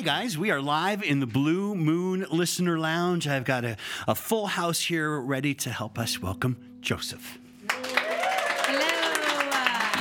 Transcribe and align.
Hey 0.00 0.06
guys, 0.06 0.38
we 0.38 0.50
are 0.50 0.62
live 0.62 1.02
in 1.02 1.20
the 1.20 1.26
Blue 1.26 1.74
Moon 1.74 2.24
Listener 2.30 2.78
Lounge. 2.78 3.28
I've 3.28 3.44
got 3.44 3.66
a, 3.66 3.76
a 4.08 4.14
full 4.14 4.46
house 4.46 4.80
here 4.80 5.20
ready 5.20 5.52
to 5.56 5.68
help 5.68 5.98
us 5.98 6.22
welcome 6.22 6.56
Joseph. 6.80 7.38
Hello. 7.68 8.80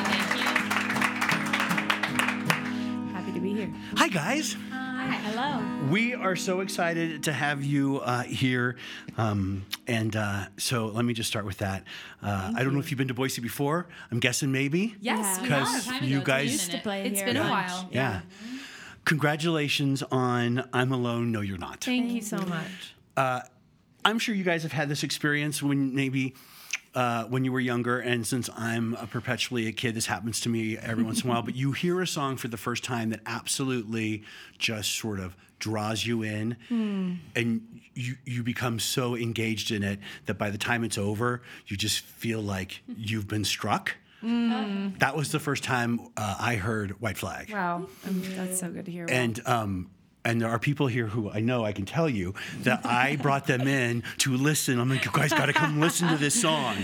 Thank 0.06 0.40
you. 0.40 0.46
Happy 3.14 3.34
to 3.34 3.42
be 3.42 3.54
here. 3.54 3.74
Hi 3.98 4.08
guys. 4.08 4.56
Hi. 4.72 5.16
Hello. 5.16 5.90
We 5.92 6.14
are 6.14 6.38
so 6.38 6.62
excited 6.62 7.24
to 7.24 7.34
have 7.34 7.62
you 7.66 8.00
uh, 8.00 8.24
here. 8.24 8.78
Um, 9.18 9.66
and 9.86 10.16
uh, 10.16 10.46
so 10.56 10.86
let 10.88 11.04
me 11.04 11.14
just 11.14 11.30
start 11.30 11.44
with 11.46 11.58
that. 11.58 11.84
Uh, 12.24 12.54
I 12.56 12.64
don't 12.64 12.74
know 12.74 12.80
if 12.80 12.90
you've 12.90 12.98
been 12.98 13.10
to 13.10 13.14
Boise 13.14 13.42
before. 13.42 13.88
I'm 14.12 14.20
guessing 14.20 14.50
maybe. 14.54 14.96
Yes, 15.02 15.40
Because 15.40 15.88
have. 15.88 16.04
you 16.04 16.22
guys- 16.22 16.54
Used 16.54 16.72
to 16.72 16.78
play 16.78 17.06
It's 17.06 17.20
here 17.20 17.28
been 17.28 17.36
a 17.38 17.42
bunch. 17.42 17.70
while. 17.72 17.90
Yeah. 17.92 18.22
Congratulations 19.06 20.04
on 20.12 20.68
I'm 20.74 20.92
Alone, 20.92 21.32
No 21.32 21.42
You're 21.42 21.58
Not. 21.58 21.84
Thank 21.84 22.12
you 22.12 22.22
so 22.22 22.38
much. 22.38 22.96
Uh, 23.18 23.42
I'm 24.06 24.20
sure 24.20 24.34
you 24.34 24.44
guys 24.44 24.64
have 24.64 24.72
had 24.72 24.90
this 24.90 25.04
experience 25.04 25.62
when 25.62 25.94
maybe 25.94 26.36
uh, 26.96 27.26
when 27.26 27.46
you 27.46 27.52
were 27.52 27.60
younger, 27.60 28.00
and 28.00 28.26
since 28.26 28.50
I'm 28.56 28.96
a 28.96 29.06
perpetually 29.06 29.68
a 29.68 29.72
kid, 29.72 29.94
this 29.96 30.08
happens 30.08 30.40
to 30.42 30.50
me 30.50 30.78
every 30.78 31.04
once 31.04 31.24
in 31.24 31.30
a 31.30 31.34
while. 31.34 31.42
But 31.44 31.56
you 31.56 31.72
hear 31.72 32.02
a 32.02 32.08
song 32.08 32.38
for 32.38 32.48
the 32.48 32.58
first 32.58 32.84
time 32.84 33.10
that 33.12 33.20
absolutely 33.26 34.24
just 34.58 34.98
sort 34.98 35.20
of 35.20 35.36
draws 35.60 36.06
you 36.06 36.24
in, 36.24 36.58
hmm. 36.68 37.16
and 37.36 37.82
you 37.94 38.16
you 38.26 38.44
become 38.44 38.80
so 38.80 39.16
engaged 39.16 39.72
in 39.72 39.84
it 39.84 40.00
that 40.26 40.38
by 40.38 40.50
the 40.50 40.58
time 40.58 40.84
it's 40.84 40.98
over, 40.98 41.42
you 41.68 41.78
just 41.78 42.00
feel 42.00 42.42
like 42.42 42.82
hmm. 42.86 42.94
you've 42.98 43.28
been 43.28 43.46
struck. 43.46 43.96
That 44.22 45.16
was 45.16 45.32
the 45.32 45.40
first 45.40 45.64
time 45.64 46.00
uh, 46.18 46.36
I 46.40 46.56
heard 46.56 47.00
White 47.02 47.18
Flag. 47.18 47.52
Wow, 47.52 47.88
um, 48.08 48.22
that's 48.36 48.60
so 48.60 48.70
good 48.70 48.86
to 48.86 48.92
hear. 48.92 49.06
And 49.10 49.40
um, 49.46 49.90
and 50.26 50.42
there 50.42 50.50
are 50.50 50.60
people 50.60 50.88
here 50.88 51.08
who 51.08 51.30
I 51.30 51.40
know 51.40 51.64
I 51.66 51.72
can 51.72 51.86
tell 51.86 52.10
you 52.10 52.34
that 52.64 52.86
I 52.86 53.16
brought 53.22 53.48
them 53.48 53.68
in 53.68 54.04
to 54.20 54.36
listen. 54.36 54.80
I'm 54.80 54.90
like, 54.90 55.06
you 55.06 55.12
guys 55.12 55.32
got 55.32 55.48
to 55.48 55.54
come 55.54 55.80
listen 55.80 56.08
to 56.10 56.18
this 56.18 56.40
song. 56.40 56.76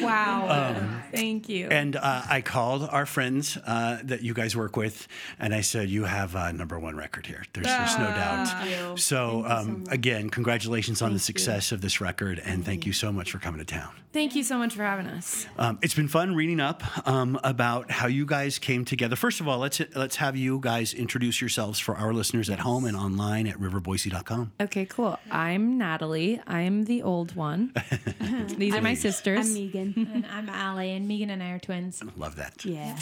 wow, 0.00 1.00
thank 1.12 1.48
you. 1.48 1.68
And 1.68 1.96
uh, 1.96 2.22
I 2.28 2.40
called 2.40 2.88
our 2.90 3.06
friends 3.06 3.56
uh, 3.56 4.00
that 4.04 4.22
you 4.22 4.34
guys 4.34 4.56
work 4.56 4.76
with, 4.76 5.08
and 5.38 5.54
I 5.54 5.60
said, 5.62 5.88
you 5.88 6.04
have 6.04 6.34
a 6.34 6.52
number 6.52 6.78
one 6.78 6.96
record 6.96 7.26
here. 7.26 7.44
There's, 7.52 7.66
there's 7.66 7.98
no 7.98 8.06
doubt. 8.06 8.98
So 8.98 9.44
um, 9.46 9.84
again, 9.90 10.30
congratulations 10.30 11.02
on 11.02 11.12
the 11.12 11.18
success 11.18 11.72
of 11.72 11.80
this 11.80 12.00
record, 12.00 12.40
and 12.44 12.64
thank 12.64 12.86
you 12.86 12.92
so 12.92 13.12
much 13.12 13.30
for 13.32 13.38
coming 13.38 13.58
to 13.58 13.64
town. 13.64 13.90
thank 14.12 14.34
you 14.34 14.42
so 14.42 14.58
much 14.58 14.74
for 14.74 14.82
having 14.82 15.06
us. 15.06 15.46
Um, 15.58 15.78
it's 15.82 15.94
been 15.94 16.08
fun 16.08 16.34
reading 16.34 16.60
up 16.60 16.82
um, 17.08 17.38
about 17.42 17.90
how 17.90 18.06
you 18.06 18.26
guys 18.26 18.58
came 18.58 18.84
together. 18.84 19.16
First 19.16 19.40
of 19.40 19.48
all, 19.48 19.58
let's 19.58 19.80
let's 19.94 20.16
have 20.16 20.36
you 20.36 20.58
guys 20.60 20.92
introduce 20.92 21.40
yourselves 21.40 21.78
for 21.78 21.96
our 21.96 22.12
listeners 22.12 22.50
at 22.50 22.58
home 22.60 22.81
and 22.86 22.96
online 22.96 23.46
at 23.46 23.56
riverboise.com. 23.58 24.52
Okay, 24.60 24.84
cool. 24.86 25.18
I'm 25.30 25.78
Natalie. 25.78 26.40
I'm 26.46 26.84
the 26.84 27.02
old 27.02 27.34
one. 27.36 27.72
These 28.56 28.74
are 28.74 28.80
my 28.82 28.94
sisters. 28.94 29.48
I'm 29.48 29.54
Megan. 29.54 30.08
And 30.14 30.26
I'm 30.26 30.48
Allie, 30.48 30.90
and 30.92 31.06
Megan 31.08 31.30
and 31.30 31.42
I 31.42 31.50
are 31.50 31.58
twins. 31.58 32.02
Love 32.16 32.36
that. 32.36 32.64
yeah. 32.64 32.98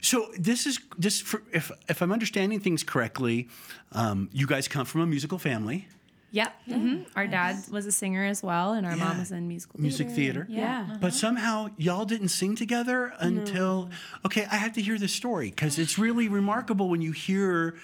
So 0.00 0.28
this 0.38 0.66
is 0.66 0.80
this 0.98 1.20
for, 1.20 1.42
if 1.52 1.70
if 1.88 2.02
I'm 2.02 2.12
understanding 2.12 2.60
things 2.60 2.82
correctly, 2.82 3.48
um, 3.92 4.28
you 4.32 4.46
guys 4.46 4.68
come 4.68 4.84
from 4.84 5.00
a 5.02 5.06
musical 5.06 5.38
family, 5.38 5.86
Yep. 6.32 6.52
hmm 6.66 6.96
Our 7.16 7.26
dad 7.26 7.56
was 7.72 7.86
a 7.86 7.92
singer 7.92 8.24
as 8.24 8.40
well, 8.42 8.72
and 8.74 8.86
our 8.86 8.96
Yeah. 8.96 9.04
mom 9.04 9.18
was 9.18 9.32
in 9.32 9.48
musical 9.48 9.80
music 9.80 10.08
theater. 10.10 10.44
theater. 10.44 10.60
Yeah. 10.60 10.96
But 11.00 11.12
somehow 11.12 11.70
y'all 11.76 12.04
didn't 12.04 12.28
sing 12.28 12.54
together 12.56 13.12
until 13.18 13.90
okay. 14.24 14.46
I 14.50 14.56
have 14.56 14.72
to 14.74 14.80
hear 14.82 14.96
this 14.98 15.12
story 15.12 15.50
because 15.50 15.78
it's 15.78 15.98
really 15.98 16.28
remarkable 16.28 16.88
when 16.88 17.00
you 17.02 17.10
hear, 17.12 17.74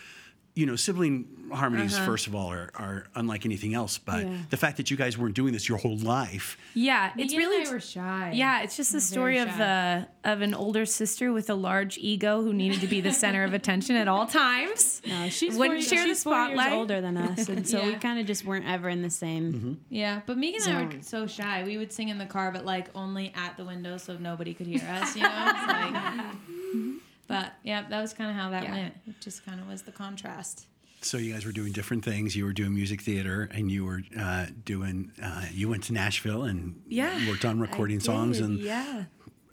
you 0.56 0.66
know, 0.66 0.74
sibling 0.74 1.28
harmonies. 1.52 1.94
Uh-huh. 1.96 2.06
First 2.06 2.26
of 2.26 2.34
all, 2.34 2.50
are, 2.50 2.70
are 2.74 3.06
unlike 3.14 3.44
anything 3.46 3.72
else. 3.74 3.98
But 3.98 4.24
Yeah. 4.24 4.36
the 4.50 4.56
fact 4.56 4.78
that 4.78 4.90
you 4.90 4.96
guys 4.96 5.16
weren't 5.16 5.34
doing 5.36 5.52
this 5.52 5.68
your 5.68 5.78
whole 5.78 5.96
life, 5.98 6.56
Yeah, 6.74 7.12
it's 7.16 7.32
Megan 7.32 7.38
really 7.38 7.60
and 7.60 7.68
I 7.68 7.72
were 7.72 7.78
shy. 7.80 8.32
Yeah, 8.34 8.62
it's 8.62 8.77
just 8.77 8.90
the 8.90 9.00
story 9.00 9.39
of 9.39 9.46
the 9.56 10.08
of 10.24 10.40
an 10.40 10.55
older 10.55 10.84
sister 10.84 11.33
with 11.33 11.48
a 11.48 11.55
large 11.55 11.98
ego 11.98 12.42
who 12.42 12.52
needed 12.52 12.80
to 12.80 12.89
be 12.89 13.00
the 13.00 13.12
center 13.12 13.45
of 13.45 13.55
attention 13.55 13.95
at 13.95 14.08
all 14.08 14.27
times. 14.27 15.02
No, 15.06 15.28
she's 15.28 15.56
Wouldn't 15.56 15.84
four, 15.84 15.89
share 15.96 16.02
the 16.02 16.08
she's 16.08 16.24
four 16.24 16.34
years 16.34 16.55
spotlight. 16.58 16.72
older 16.72 17.00
than 17.00 17.16
us, 17.16 17.48
and 17.48 17.68
so 17.68 17.84
we 17.86 17.95
kind 18.06 18.18
of 18.18 18.27
just 18.27 18.45
weren't 18.45 18.66
ever 18.66 18.89
in 18.89 19.02
the 19.02 19.11
same. 19.11 19.52
Mm-hmm. 19.52 19.72
Yeah, 19.90 20.22
but 20.27 20.36
Megan 20.36 20.62
and 20.66 20.77
I 20.78 20.96
were 20.96 21.02
so 21.02 21.27
shy. 21.28 21.62
We 21.64 21.77
would 21.78 21.92
sing 21.92 22.08
in 22.08 22.18
the 22.18 22.27
car, 22.27 22.50
but 22.50 22.64
like 22.64 22.89
only 22.95 23.33
at 23.36 23.56
the 23.56 23.64
window 23.64 23.98
so 23.98 24.16
nobody 24.16 24.52
could 24.52 24.66
hear 24.66 24.83
us, 25.00 25.14
you 25.14 25.22
know? 25.22 26.96
It's 27.29 27.31
like, 27.31 27.45
but 27.45 27.53
yeah, 27.63 27.87
that 27.89 28.01
was 28.01 28.13
kind 28.13 28.31
of 28.31 28.37
how 28.37 28.51
that 28.51 28.63
Yeah. 28.64 28.73
went. 28.75 28.95
It 29.07 29.20
just 29.20 29.45
kind 29.45 29.61
of 29.61 29.69
was 29.69 29.83
the 29.83 29.92
contrast. 29.92 30.67
so 31.03 31.19
you 31.19 31.33
guys 31.33 31.45
were 31.45 31.53
doing 31.53 31.73
different 31.73 32.05
things. 32.05 32.35
You 32.35 32.45
were 32.47 32.53
doing 32.55 32.75
music 32.75 33.01
theater, 33.03 33.48
and 33.53 33.70
you 33.70 33.85
were 33.85 34.03
uh, 34.19 34.47
doing. 34.64 35.13
Uh, 35.23 35.45
you 35.53 35.69
went 35.69 35.85
to 35.85 35.92
Nashville 35.92 36.45
and 36.45 36.81
Yeah, 36.89 37.29
worked 37.29 37.45
on 37.45 37.61
recording 37.61 37.98
I 37.98 38.01
songs 38.01 38.41
and 38.41 38.59
yeah. 38.59 39.05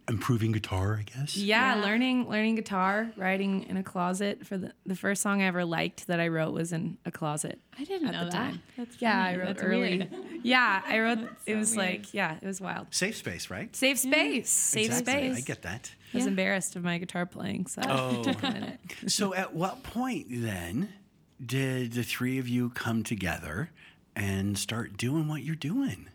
improving 0.10 0.52
guitar. 0.52 0.98
I 1.00 1.04
guess. 1.04 1.36
Yeah, 1.38 1.76
Yeah. 1.76 1.82
learning 1.84 2.28
learning 2.30 2.56
guitar, 2.56 3.12
writing 3.18 3.64
in 3.64 3.78
a 3.78 3.84
closet 3.84 4.48
for 4.48 4.58
the 4.58 4.74
the 4.86 4.96
first 4.96 5.22
song 5.22 5.42
I 5.42 5.46
ever 5.46 5.64
liked 5.66 6.08
that 6.08 6.20
I 6.20 6.28
wrote 6.30 6.54
was 6.54 6.72
in 6.74 6.98
a 7.06 7.12
closet. 7.12 7.60
I 7.78 7.84
didn't 7.84 8.08
At 8.08 8.14
know 8.14 8.20
the 8.26 8.32
that. 8.32 8.38
time. 8.38 8.62
That's 8.78 9.02
Yeah, 9.02 9.22
I 9.24 9.36
wrote 9.36 9.48
That's 9.48 9.64
early. 9.64 9.98
weird. 10.00 10.10
Yeah, 10.44 10.82
I 10.86 11.00
wrote. 11.00 11.20
it 11.46 11.56
was 11.56 11.76
weird. 11.76 11.92
like 12.04 12.14
yeah, 12.14 12.38
it 12.42 12.46
was 12.48 12.60
wild. 12.62 12.88
Safe 12.92 13.16
space, 13.16 13.50
right? 13.50 13.74
Safe 13.76 14.00
space, 14.00 14.50
safe 14.50 14.86
Exactly. 14.88 15.14
space. 15.34 15.38
I 15.38 15.42
get 15.42 15.62
that. 15.64 15.92
I 16.13 16.18
was 16.18 16.25
Yeah. 16.25 16.29
embarrassed 16.29 16.75
of 16.75 16.84
my 16.84 16.97
guitar 16.97 17.25
playing, 17.25 17.66
so 17.68 17.81
Oh. 17.85 18.19
it 18.19 18.24
took 18.24 18.44
a 18.44 18.51
minute. 18.51 18.79
So, 19.07 19.34
at 19.34 19.53
what 19.53 19.84
point 19.84 20.28
then 20.29 20.90
did 21.44 21.94
the 21.94 22.03
three 22.03 22.38
of 22.38 22.47
you 22.47 22.69
come 22.69 23.03
together 23.03 23.69
and 24.16 24.57
start 24.57 24.96
doing 24.97 25.28
what 25.28 25.44
you're 25.44 25.56
doing? 25.56 26.07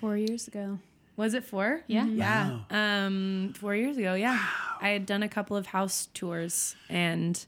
Four 0.00 0.16
years 0.16 0.48
ago. 0.48 0.78
Was 1.16 1.32
it 1.32 1.44
four? 1.44 1.82
Yeah. 1.86 2.04
Yeah. 2.06 2.58
Um, 2.70 3.54
four 3.56 3.74
years 3.74 3.96
ago. 3.96 4.14
Yeah. 4.14 4.34
Wow. 4.36 4.76
I 4.82 4.88
had 4.90 5.06
done 5.06 5.22
a 5.22 5.28
couple 5.28 5.56
of 5.56 5.66
house 5.66 6.08
tours 6.12 6.76
and, 6.90 7.44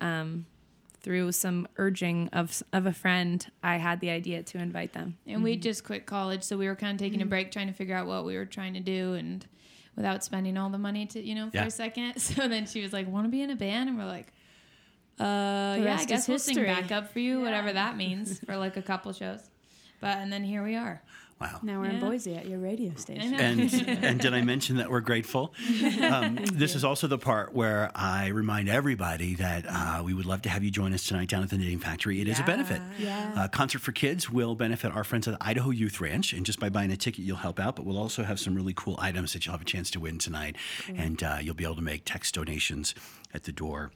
um, 0.00 0.46
through 1.00 1.30
some 1.32 1.66
urging 1.78 2.28
of 2.32 2.62
of 2.72 2.84
a 2.84 2.92
friend, 2.92 3.46
I 3.62 3.76
had 3.78 4.00
the 4.00 4.10
idea 4.10 4.42
to 4.42 4.58
invite 4.58 4.92
them. 4.92 5.16
And 5.26 5.42
we 5.42 5.56
just 5.56 5.82
quit 5.84 6.06
college, 6.06 6.42
so 6.42 6.58
we 6.58 6.66
were 6.66 6.74
kind 6.76 6.92
of 6.92 6.98
taking 7.04 7.22
a 7.22 7.26
break, 7.26 7.50
trying 7.50 7.68
to 7.68 7.72
figure 7.72 7.94
out 7.96 8.06
what 8.06 8.24
we 8.24 8.36
were 8.36 8.44
trying 8.44 8.74
to 8.74 8.80
do, 8.80 9.14
and 9.14 9.46
without 9.98 10.22
spending 10.24 10.56
all 10.56 10.70
the 10.70 10.78
money 10.78 11.04
to, 11.06 11.20
you 11.20 11.34
know, 11.34 11.50
for 11.50 11.56
Yeah. 11.58 11.66
a 11.66 11.70
second. 11.70 12.14
So 12.20 12.46
then 12.48 12.64
she 12.66 12.80
was 12.82 12.92
like, 12.94 13.06
"Want 13.08 13.26
to 13.26 13.30
be 13.30 13.42
in 13.42 13.50
a 13.50 13.56
band?" 13.56 13.88
And 13.90 13.98
we're 13.98 14.04
like, 14.06 14.32
"Uh, 15.18 15.76
yeah, 15.82 15.96
I 15.98 16.04
guess 16.06 16.28
we'll 16.28 16.38
sing 16.38 16.56
history. 16.56 16.66
backup 16.72 17.12
for 17.12 17.18
you, 17.18 17.40
whatever 17.40 17.72
that 17.72 17.96
means, 17.96 18.38
for 18.46 18.56
like 18.56 18.76
a 18.76 18.82
couple 18.82 19.12
shows." 19.12 19.40
But 20.00 20.18
and 20.18 20.32
then 20.32 20.44
here 20.44 20.62
we 20.62 20.76
are. 20.76 21.02
Wow. 21.40 21.60
Now 21.62 21.80
we're 21.80 21.90
in 21.90 22.00
Boise 22.00 22.34
at 22.34 22.46
your 22.46 22.58
radio 22.58 22.92
station. 22.96 23.34
And, 23.34 23.72
and 24.04 24.20
did 24.20 24.34
I 24.34 24.42
mention 24.42 24.76
that 24.78 24.90
we're 24.90 25.00
grateful? 25.00 25.54
Um, 26.08 26.36
this 26.52 26.74
is 26.74 26.84
also 26.84 27.06
the 27.06 27.18
part 27.18 27.52
where 27.52 27.90
I 27.94 28.28
remind 28.28 28.68
everybody 28.68 29.34
that 29.34 29.64
uh, 29.68 30.02
we 30.04 30.14
would 30.14 30.26
love 30.26 30.42
to 30.42 30.48
have 30.48 30.62
you 30.64 30.70
join 30.70 30.92
us 30.92 31.06
tonight 31.06 31.28
down 31.28 31.42
at 31.42 31.50
the 31.50 31.58
Knitting 31.58 31.80
Factory. 31.80 32.20
It 32.20 32.28
is 32.28 32.40
a 32.40 32.42
benefit. 32.44 32.80
Yeah. 32.98 33.32
Uh, 33.36 33.48
Concert 33.48 33.80
for 33.80 33.92
Kids 33.92 34.30
will 34.30 34.54
benefit 34.54 34.92
our 34.92 35.04
friends 35.04 35.28
at 35.28 35.38
the 35.38 35.46
Idaho 35.46 35.70
Youth 35.70 36.00
Ranch, 36.00 36.32
and 36.32 36.46
just 36.46 36.60
by 36.60 36.68
buying 36.68 36.90
a 36.90 36.96
ticket, 36.96 37.24
you'll 37.24 37.36
help 37.36 37.58
out. 37.60 37.76
But 37.76 37.84
we'll 37.84 37.98
also 37.98 38.22
have 38.22 38.40
some 38.40 38.54
really 38.54 38.72
cool 38.74 38.96
items 38.98 39.32
that 39.32 39.44
you'll 39.44 39.52
have 39.52 39.62
a 39.62 39.66
chance 39.66 39.90
to 39.92 40.00
win 40.00 40.18
tonight, 40.18 40.56
and 40.94 41.22
uh, 41.22 41.38
you'll 41.40 41.54
be 41.54 41.64
able 41.64 41.76
to 41.76 41.82
make 41.82 42.02
text 42.04 42.34
donations 42.34 42.94
at 43.34 43.44
the 43.44 43.52
door. 43.52 43.90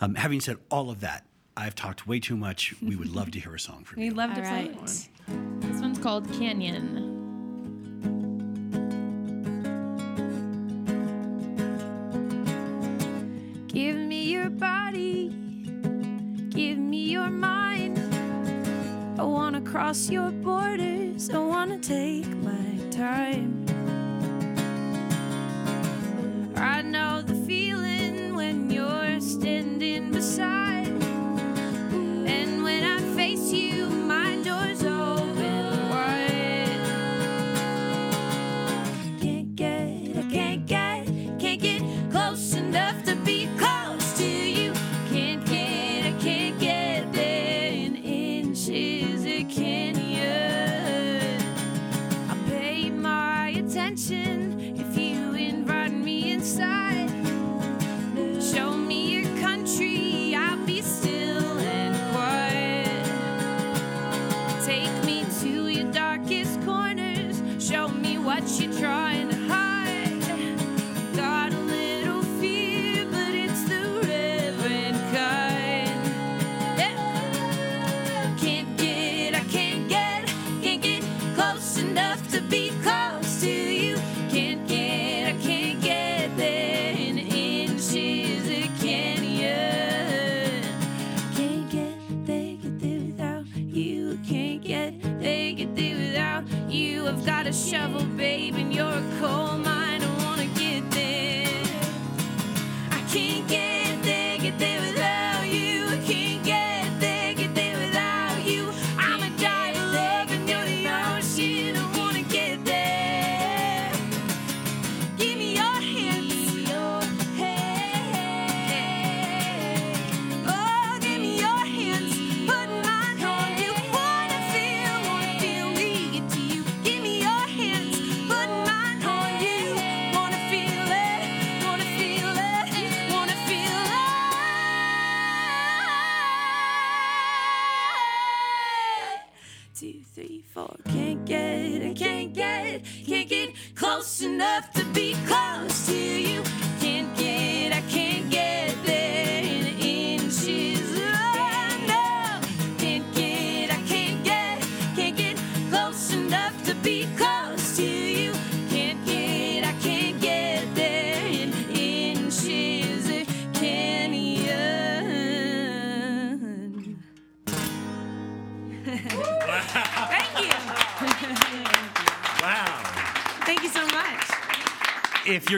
Um, 0.00 0.14
having 0.14 0.40
said 0.40 0.58
all 0.70 0.90
of 0.90 1.00
that, 1.00 1.24
I've 1.56 1.74
talked 1.74 2.06
way 2.06 2.20
too 2.20 2.36
much. 2.36 2.74
We 2.82 2.96
would 2.96 3.14
love 3.14 3.30
to 3.32 3.40
hear 3.40 3.54
a 3.54 3.60
song 3.60 3.84
from 3.84 3.98
you. 3.98 4.06
We 4.06 4.10
you. 4.10 4.14
loved 4.16 4.32
All 4.36 4.42
to 4.42 4.48
play 4.48 4.66
right. 4.68 4.76
one. 4.76 5.60
This 5.60 5.80
one's 5.80 5.98
called 5.98 6.30
Canyon. 6.34 7.14
Give 13.68 13.96
me 13.96 14.24
your 14.24 14.48
body, 14.50 15.28
give 16.50 16.78
me 16.78 17.08
your 17.10 17.28
mind. 17.28 17.98
I 19.18 19.22
wanna 19.22 19.60
cross 19.60 20.08
your 20.10 20.30
borders, 20.30 21.30
I 21.30 21.38
wanna 21.38 21.78
take 21.78 22.26
my 22.36 22.78
time. 22.90 23.64
I 26.56 26.82
know 26.82 27.22
the 27.22 27.34
feeling 27.46 28.34
when 28.34 28.70
you're 28.70 29.20
standing 29.20 30.10
beside. 30.10 30.65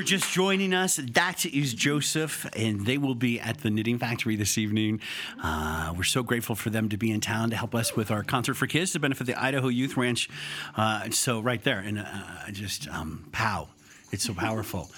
Just 0.08 0.32
joining 0.32 0.72
us, 0.72 0.96
that 0.96 1.44
is 1.44 1.74
Joseph, 1.74 2.46
and 2.56 2.86
they 2.86 2.96
will 2.96 3.14
be 3.14 3.38
at 3.38 3.58
the 3.58 3.68
Knitting 3.68 3.98
Factory 3.98 4.36
this 4.36 4.56
evening. 4.56 5.00
Uh, 5.42 5.92
we're 5.94 6.02
so 6.02 6.22
grateful 6.22 6.54
for 6.54 6.70
them 6.70 6.88
to 6.88 6.96
be 6.96 7.10
in 7.10 7.20
town 7.20 7.50
to 7.50 7.56
help 7.56 7.74
us 7.74 7.94
with 7.94 8.10
our 8.10 8.22
concert 8.22 8.54
for 8.54 8.66
kids 8.66 8.92
to 8.92 8.98
benefit 8.98 9.26
the 9.26 9.38
Idaho 9.38 9.68
Youth 9.68 9.98
Ranch. 9.98 10.30
Uh, 10.74 11.10
so 11.10 11.40
right 11.40 11.62
there, 11.62 11.80
and 11.80 11.98
uh, 11.98 12.04
just 12.50 12.88
um, 12.88 13.28
pow, 13.32 13.68
it's 14.10 14.24
so 14.24 14.32
powerful. 14.32 14.88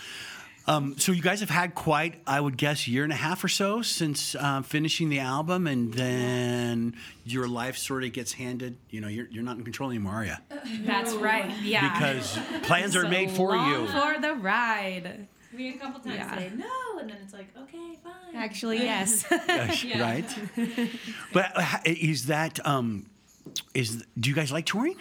Um, 0.70 0.96
so 0.98 1.10
you 1.10 1.20
guys 1.20 1.40
have 1.40 1.50
had 1.50 1.74
quite, 1.74 2.20
I 2.28 2.40
would 2.40 2.56
guess, 2.56 2.86
year 2.86 3.02
and 3.02 3.12
a 3.12 3.16
half 3.16 3.42
or 3.42 3.48
so 3.48 3.82
since 3.82 4.36
uh, 4.36 4.62
finishing 4.62 5.08
the 5.08 5.18
album, 5.18 5.66
and 5.66 5.92
then 5.92 6.94
your 7.24 7.48
life 7.48 7.76
sort 7.76 8.04
of 8.04 8.12
gets 8.12 8.34
handed. 8.34 8.76
You 8.88 9.00
know, 9.00 9.08
you're, 9.08 9.26
you're 9.30 9.42
not 9.42 9.56
in 9.56 9.64
control 9.64 9.90
anymore, 9.90 10.12
are 10.14 10.24
you? 10.24 10.36
That's 10.86 11.12
right. 11.14 11.50
Yeah. 11.62 11.92
Because 11.92 12.38
plans 12.62 12.94
are 12.94 13.08
made 13.08 13.32
for 13.32 13.56
you. 13.56 13.86
for 13.88 14.20
the 14.20 14.34
ride. 14.34 15.26
We 15.56 15.70
a 15.70 15.72
couple 15.72 15.98
times 15.98 16.14
Yeah. 16.14 16.36
say 16.38 16.52
no, 16.54 16.98
and 17.00 17.10
then 17.10 17.16
it's 17.24 17.32
like, 17.32 17.48
okay, 17.64 17.98
fine. 18.04 18.36
Actually, 18.36 18.78
yes. 18.84 19.24
Yes, 19.28 19.82
Yeah. 19.90 20.00
right. 20.00 20.36
But 21.32 21.50
uh, 21.56 21.78
is 21.84 22.26
that 22.26 22.64
um, 22.64 23.06
is 23.74 24.04
do 24.18 24.30
you 24.30 24.36
guys 24.36 24.52
like 24.52 24.66
touring? 24.66 24.94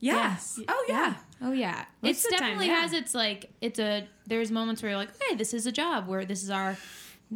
yes. 0.00 0.58
Oh 0.66 0.84
yeah. 0.88 1.14
Oh 1.42 1.52
yeah, 1.52 1.84
it 2.02 2.08
it's 2.10 2.24
of 2.24 2.30
the 2.30 2.36
time, 2.36 2.40
definitely 2.48 2.66
yeah. 2.68 2.80
has 2.80 2.92
its 2.92 3.14
like 3.14 3.50
it's 3.60 3.78
a 3.78 4.06
there's 4.26 4.50
moments 4.50 4.82
where 4.82 4.90
you're 4.90 4.98
like, 4.98 5.10
okay, 5.22 5.36
this 5.36 5.52
is 5.54 5.66
a 5.66 5.72
job 5.72 6.08
where 6.08 6.24
this 6.24 6.42
is 6.42 6.50
our 6.50 6.76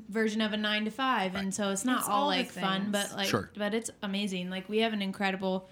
version 0.08 0.41
of 0.41 0.52
a 0.52 0.56
nine 0.56 0.85
to 0.87 0.91
five, 0.91 1.35
and 1.35 1.52
so 1.55 1.70
it's 1.70 1.85
not 1.85 2.00
It's 2.00 2.08
all 2.08 2.23
all 2.23 2.26
like 2.29 2.49
fun, 2.50 2.91
but 2.91 3.12
like 3.14 3.29
Sure. 3.29 3.50
but 3.56 3.75
it's 3.75 3.91
amazing. 4.02 4.49
Like 4.50 4.69
we 4.69 4.79
have 4.79 4.93
an 4.93 5.02
incredible 5.02 5.69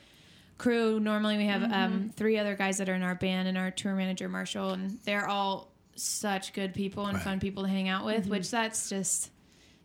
crew. 0.59 0.99
Normally 1.01 1.37
we 1.39 1.47
have 1.47 1.63
Mm-hmm. 1.63 1.73
um, 1.73 2.11
three 2.17 2.37
other 2.39 2.55
guys 2.55 2.79
that 2.79 2.89
are 2.89 2.95
in 2.95 3.03
our 3.03 3.15
band 3.15 3.49
and 3.49 3.57
our 3.57 3.71
tour 3.71 3.95
manager 3.95 4.29
Marshall, 4.29 4.71
and 4.71 4.99
they're 5.05 5.27
all 5.29 5.71
such 5.97 6.53
good 6.53 6.75
people 6.75 7.07
and 7.07 7.15
Right. 7.17 7.25
fun 7.25 7.41
people 7.41 7.63
to 7.63 7.69
hang 7.69 7.89
out 7.89 8.05
with. 8.05 8.23
Mm-hmm. 8.23 8.31
Which 8.31 8.51
that's 8.51 8.89
just 8.91 9.31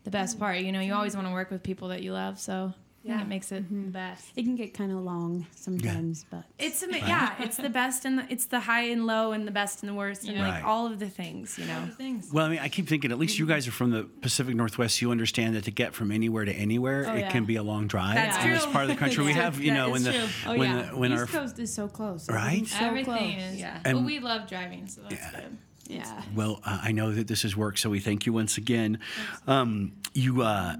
the 0.03 0.11
best 0.11 0.37
part. 0.37 0.57
You 0.59 0.71
know, 0.71 0.81
you 0.81 0.93
always 0.93 1.15
want 1.15 1.27
to 1.27 1.33
work 1.33 1.49
with 1.49 1.63
people 1.63 1.87
that 1.89 2.01
you 2.03 2.11
love, 2.11 2.39
so 2.39 2.53
I 2.65 2.71
think 2.71 2.75
Yeah. 3.05 3.21
it 3.21 3.27
makes 3.27 3.51
it 3.51 3.67
the 3.69 3.91
best. 3.91 4.31
It 4.35 4.43
can 4.43 4.55
get 4.55 4.73
kind 4.73 4.91
of 4.91 4.99
long 4.99 5.45
sometimes, 5.55 6.25
but 6.31 6.45
It's 6.57 6.81
ama- 6.83 6.97
yeah, 6.99 7.35
it's 7.39 7.57
the 7.57 7.69
best 7.69 8.05
and 8.05 8.19
the, 8.19 8.25
it's 8.29 8.45
the 8.45 8.61
high 8.61 8.83
and 8.83 9.05
low 9.05 9.33
and 9.33 9.45
the 9.45 9.51
best 9.51 9.83
and 9.83 9.89
the 9.89 9.93
worst 9.93 10.23
and 10.23 10.37
Yeah. 10.37 10.43
like 10.47 10.53
Right. 10.53 10.63
all 10.63 10.87
of 10.87 10.99
the 10.99 11.09
things, 11.09 11.59
you 11.59 11.65
know. 11.65 11.89
Things. 11.97 12.29
Well, 12.31 12.45
I 12.45 12.49
mean, 12.49 12.59
I 12.59 12.69
keep 12.69 12.87
thinking 12.87 13.11
at 13.11 13.19
least 13.19 13.37
you 13.39 13.45
guys 13.45 13.67
are 13.67 13.71
from 13.71 13.91
the 13.91 14.03
Pacific 14.21 14.55
Northwest. 14.55 15.01
You 15.01 15.11
understand 15.11 15.55
that 15.55 15.65
to 15.65 15.71
get 15.71 15.93
from 15.93 16.11
anywhere 16.11 16.45
to 16.45 16.53
anywhere, 16.53 17.05
Oh, 17.09 17.13
it 17.13 17.19
yeah. 17.19 17.29
can 17.31 17.43
be 17.45 17.57
a 17.57 17.63
long 17.63 17.87
drive. 17.87 18.15
That's 18.15 18.43
in 18.45 18.51
this 18.51 18.65
part 18.67 18.83
of 18.85 18.89
the 18.89 18.95
country, 18.95 19.23
we 19.25 19.33
have 19.43 19.59
you 19.59 19.73
know 19.73 19.89
when 19.89 20.05
is 20.07 20.31
the 20.43 20.49
oh 20.51 20.57
when 20.57 20.69
yeah, 20.71 20.81
the, 20.91 20.97
when 20.97 21.11
East 21.11 21.19
our 21.21 21.27
Coast 21.27 21.59
is 21.59 21.73
so 21.73 21.87
close. 21.89 22.29
Right? 22.29 22.65
So 22.67 22.77
Everything 22.85 23.35
close. 23.37 23.53
is. 23.53 23.59
Yeah. 23.59 23.79
but 23.83 23.89
And- 23.97 24.05
we 24.05 24.19
love 24.19 24.47
driving, 24.47 24.87
so 24.87 25.01
that's 25.01 25.15
Yeah. 25.15 25.31
good. 25.41 25.57
Yeah. 25.89 26.21
Well, 26.33 26.61
uh, 26.63 26.79
I 26.81 26.93
know 26.93 27.11
that 27.11 27.27
this 27.27 27.41
has 27.41 27.57
worked, 27.57 27.79
so 27.79 27.89
we 27.89 27.99
thank 27.99 28.25
you 28.25 28.31
once 28.31 28.57
again. 28.57 28.99
Um, 29.47 29.91
you, 30.13 30.41
uh, 30.41 30.77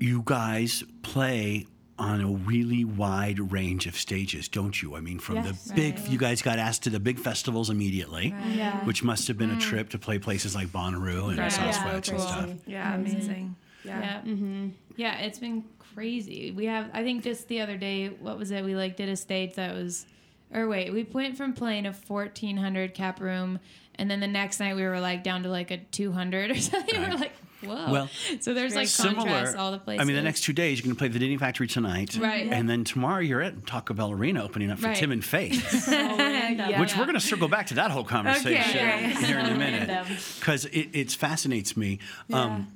you 0.00 0.22
guys 0.24 0.82
play 1.02 1.66
on 1.98 2.22
a 2.22 2.26
really 2.28 2.82
wide 2.84 3.52
range 3.52 3.86
of 3.86 3.94
stages, 3.94 4.48
don't 4.48 4.80
you? 4.80 4.96
I 4.96 5.00
mean, 5.00 5.18
from 5.18 5.36
Yes. 5.36 5.64
the 5.64 5.74
big, 5.74 5.98
Right. 5.98 6.10
you 6.10 6.18
guys 6.18 6.40
got 6.40 6.58
asked 6.58 6.82
to 6.84 6.90
the 6.90 6.98
big 6.98 7.18
festivals 7.18 7.68
immediately, 7.68 8.34
Yeah. 8.54 8.82
which 8.86 9.02
must 9.04 9.28
have 9.28 9.36
been 9.36 9.50
a 9.50 9.60
trip 9.60 9.90
to 9.90 9.98
play 9.98 10.18
places 10.18 10.54
like 10.54 10.68
Bonnaroo 10.68 11.28
and 11.28 11.38
Right. 11.38 11.52
Sasquatch 11.52 11.74
Yeah, 11.84 11.94
and 11.94 12.04
cool. 12.06 12.18
stuff. 12.20 12.50
Yeah, 12.66 12.94
amazing. 12.94 13.54
Yeah. 13.84 14.00
Yeah. 14.00 14.20
Mm-hmm. 14.32 14.68
Yeah, 14.96 15.18
it's 15.18 15.38
been 15.38 15.64
crazy. 15.94 16.52
We 16.52 16.64
have, 16.66 16.88
I 16.94 17.02
think 17.02 17.22
just 17.22 17.48
the 17.48 17.60
other 17.60 17.76
day, 17.76 18.08
what 18.08 18.38
was 18.38 18.50
it? 18.50 18.64
We 18.64 18.74
like 18.74 18.96
did 18.96 19.10
a 19.10 19.16
stage 19.16 19.54
that 19.56 19.74
was, 19.74 20.06
or 20.54 20.68
wait, 20.68 20.92
we 20.94 21.02
went 21.02 21.36
from 21.36 21.52
playing 21.52 21.84
a 21.84 21.92
1400 21.92 22.94
cap 22.94 23.20
room, 23.20 23.58
and 23.96 24.10
then 24.10 24.20
the 24.20 24.26
next 24.26 24.58
night 24.60 24.74
we 24.74 24.82
were 24.84 25.00
like 25.00 25.22
down 25.22 25.42
to 25.42 25.50
like 25.50 25.70
a 25.70 25.76
200 25.76 26.50
or 26.50 26.54
something. 26.58 26.98
Right. 26.98 27.10
We're 27.10 27.16
like, 27.18 27.32
whoa. 27.62 27.90
Well, 27.92 28.08
so 28.40 28.54
there's 28.54 28.74
like 28.74 28.88
contrast 28.94 29.56
all 29.56 29.70
the 29.72 29.78
places. 29.78 30.00
I 30.00 30.04
mean, 30.04 30.16
the 30.16 30.22
next 30.22 30.42
two 30.42 30.52
days 30.52 30.78
you're 30.78 30.84
going 30.84 30.94
to 30.96 30.98
play 30.98 31.08
the 31.08 31.18
Knitting 31.18 31.38
Factory 31.38 31.66
tonight, 31.66 32.16
Right. 32.20 32.46
Yeah. 32.46 32.54
And 32.56 32.68
then 32.68 32.84
tomorrow 32.84 33.20
you're 33.20 33.42
at 33.42 33.66
Taco 33.66 33.94
Bell 33.94 34.10
Arena 34.12 34.42
opening 34.44 34.70
up 34.70 34.78
for 34.78 34.86
Right. 34.88 34.96
Tim 34.96 35.12
and 35.12 35.24
Faith, 35.24 35.88
Yeah. 35.90 36.80
which 36.80 36.96
we're 36.96 37.04
going 37.04 37.14
to 37.14 37.20
circle 37.20 37.48
back 37.48 37.66
to 37.68 37.74
that 37.74 37.90
whole 37.90 38.04
conversation 38.04 38.60
Okay. 38.78 39.12
here 39.24 39.38
in 39.38 39.46
a 39.46 39.54
minute 39.56 40.06
because 40.38 40.64
it, 40.66 40.88
it 40.92 41.10
fascinates 41.12 41.76
me. 41.76 41.98
Um, 42.32 42.68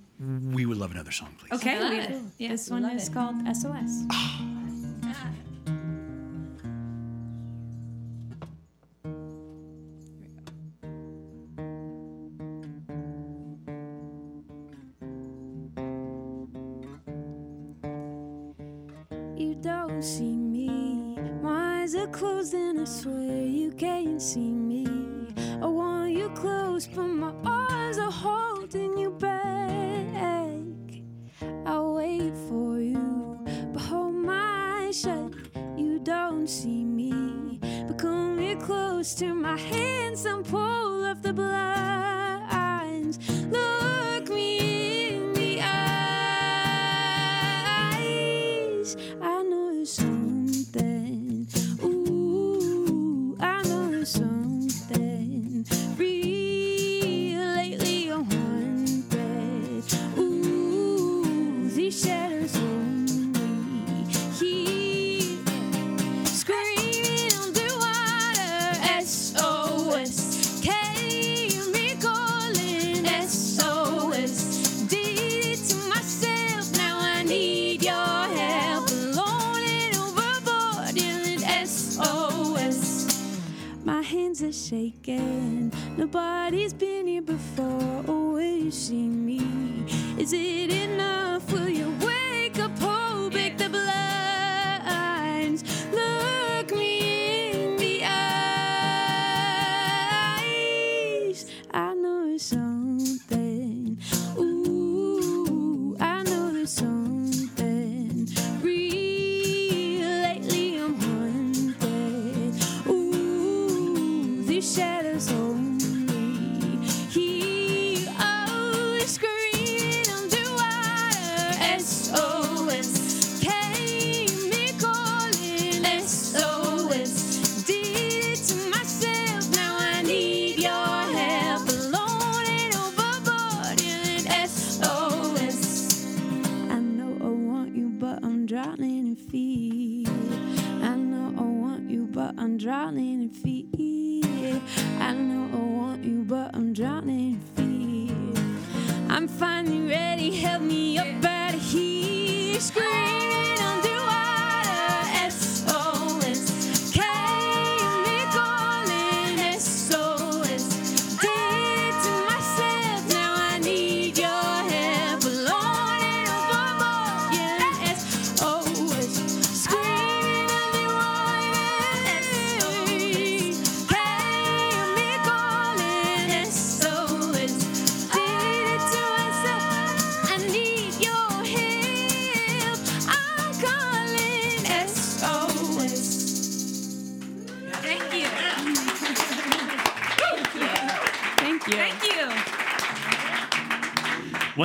we 0.52 0.64
would 0.64 0.78
love 0.78 0.92
another 0.92 1.10
song, 1.12 1.34
please. 1.38 1.52
Okay. 1.60 1.78
we- 2.08 2.20
Yeah, 2.38 2.50
This 2.50 2.70
one 2.70 2.82
love 2.82 2.94
is 2.94 3.08
it. 3.08 3.12
called 3.14 3.36
SOS. 3.56 4.04
Nobody's 85.96 86.72
been 86.72 86.93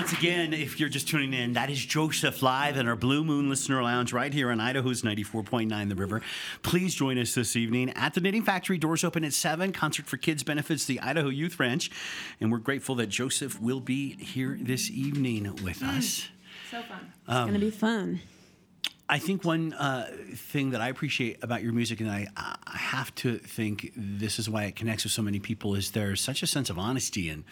Once 0.09 0.21
again, 0.21 0.53
if 0.53 0.79
you're 0.79 0.89
just 0.89 1.07
tuning 1.07 1.35
in, 1.35 1.53
that 1.53 1.69
is 1.69 1.85
Joseph 1.85 2.41
live 2.41 2.77
in 2.77 2.87
our 2.87 2.95
Blue 2.95 3.23
Moon 3.23 3.47
Listener 3.47 3.83
Lounge 3.83 4.11
right 4.11 4.33
here 4.33 4.49
on 4.49 4.59
Idaho's 4.59 5.03
94.9 5.03 5.87
The 5.87 5.93
River. 5.93 6.23
Please 6.63 6.95
join 6.95 7.19
us 7.19 7.35
this 7.35 7.55
evening 7.55 7.91
at 7.91 8.15
the 8.15 8.19
Knitting 8.19 8.41
Factory. 8.41 8.79
Doors 8.79 9.03
open 9.03 9.23
at 9.23 9.33
7. 9.33 9.71
Concert 9.71 10.07
for 10.07 10.17
Kids 10.17 10.41
benefits 10.41 10.85
the 10.85 10.99
Idaho 10.99 11.29
Youth 11.29 11.59
Ranch. 11.59 11.91
And 12.41 12.51
we're 12.51 12.57
grateful 12.57 12.95
that 12.95 13.05
Joseph 13.09 13.61
will 13.61 13.79
be 13.79 14.15
here 14.15 14.57
this 14.59 14.89
evening 14.89 15.43
with 15.63 15.83
us. 15.83 16.29
So 16.71 16.81
fun. 16.81 17.13
It's 17.27 17.45
gonna 17.45 17.59
be 17.59 17.69
fun. 17.69 18.19
I 19.07 19.19
think 19.19 19.43
one 19.43 19.73
uh, 19.73 20.09
thing 20.33 20.71
that 20.71 20.81
I 20.81 20.87
appreciate 20.89 21.43
about 21.43 21.61
your 21.61 21.73
music, 21.73 21.99
and 21.99 22.09
I, 22.09 22.25
I 22.35 22.77
have 22.77 23.13
to 23.15 23.37
think 23.37 23.91
this 23.95 24.39
is 24.39 24.49
why 24.49 24.63
it 24.63 24.75
connects 24.75 25.03
with 25.03 25.13
so 25.13 25.21
many 25.21 25.39
people, 25.39 25.75
is 25.75 25.91
there's 25.91 26.19
such 26.19 26.41
a 26.41 26.47
sense 26.47 26.71
of 26.71 26.79
honesty, 26.79 27.29
and 27.29 27.43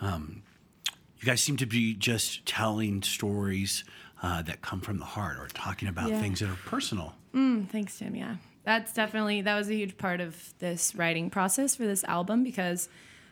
um, 0.00 0.42
you 1.24 1.30
guys 1.32 1.40
seem 1.42 1.56
to 1.56 1.64
be 1.66 1.94
just 1.94 2.44
telling 2.44 3.02
stories 3.02 3.82
uh, 4.22 4.42
that 4.42 4.60
come 4.60 4.80
from 4.80 4.98
the 4.98 5.04
heart, 5.06 5.38
or 5.38 5.46
talking 5.48 5.88
about 5.88 6.10
Yeah. 6.10 6.20
things 6.20 6.40
that 6.40 6.50
are 6.50 6.58
personal. 6.66 7.14
Thanks, 7.32 7.98
Tim. 7.98 8.14
Yeah. 8.14 8.36
That's 8.64 8.92
definitely, 8.92 9.40
that 9.42 9.54
was 9.56 9.68
a 9.70 9.74
huge 9.74 9.96
part 9.98 10.20
of 10.20 10.54
this 10.58 10.94
writing 10.94 11.30
process 11.30 11.76
for 11.76 11.84
this 11.86 12.04
album 12.04 12.44
because 12.44 12.88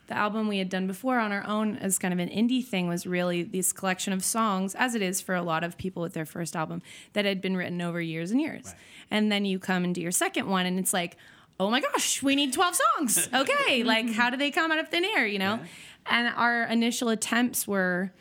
the 0.08 0.16
album 0.16 0.48
we 0.48 0.58
had 0.58 0.68
done 0.68 0.86
before 0.86 1.18
on 1.18 1.32
our 1.32 1.46
own 1.46 1.76
as 1.76 1.98
kind 1.98 2.12
of 2.12 2.20
an 2.20 2.28
indie 2.28 2.64
thing 2.64 2.88
was 2.88 3.06
really 3.06 3.42
this 3.42 3.72
collection 3.72 4.12
of 4.12 4.24
songs, 4.24 4.74
as 4.74 4.94
it 4.94 5.02
is 5.02 5.20
for 5.20 5.34
a 5.34 5.42
lot 5.42 5.62
of 5.64 5.76
people 5.78 6.02
with 6.02 6.12
their 6.14 6.26
first 6.26 6.56
album, 6.56 6.82
that 7.12 7.24
had 7.26 7.40
been 7.40 7.56
written 7.56 7.80
over 7.82 8.00
years 8.00 8.30
and 8.30 8.40
years. 8.40 8.74
And 9.10 9.30
then 9.30 9.44
you 9.44 9.58
come 9.58 9.84
and 9.84 9.94
do 9.94 10.00
your 10.00 10.12
second 10.12 10.46
one, 10.48 10.64
and 10.66 10.78
it's 10.78 10.92
like, 10.94 11.16
oh 11.60 11.70
my 11.70 11.80
gosh, 11.80 12.22
we 12.22 12.34
need 12.34 12.52
12 12.52 12.74
songs. 12.96 13.28
Okay. 13.34 13.84
like, 13.84 14.10
how 14.12 14.28
do 14.30 14.36
they 14.36 14.50
come 14.50 14.72
out 14.72 14.78
of 14.78 14.88
thin 14.88 15.04
air, 15.04 15.26
you 15.26 15.38
know? 15.38 15.60
And 16.06 16.32
our 16.34 16.64
initial 16.64 17.08
attempts 17.08 17.66
were, 17.66 18.12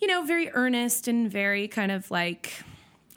you 0.00 0.08
know, 0.08 0.22
very 0.24 0.50
earnest 0.50 1.08
and 1.08 1.30
very 1.30 1.68
kind 1.68 1.92
of 1.92 2.10
like, 2.10 2.52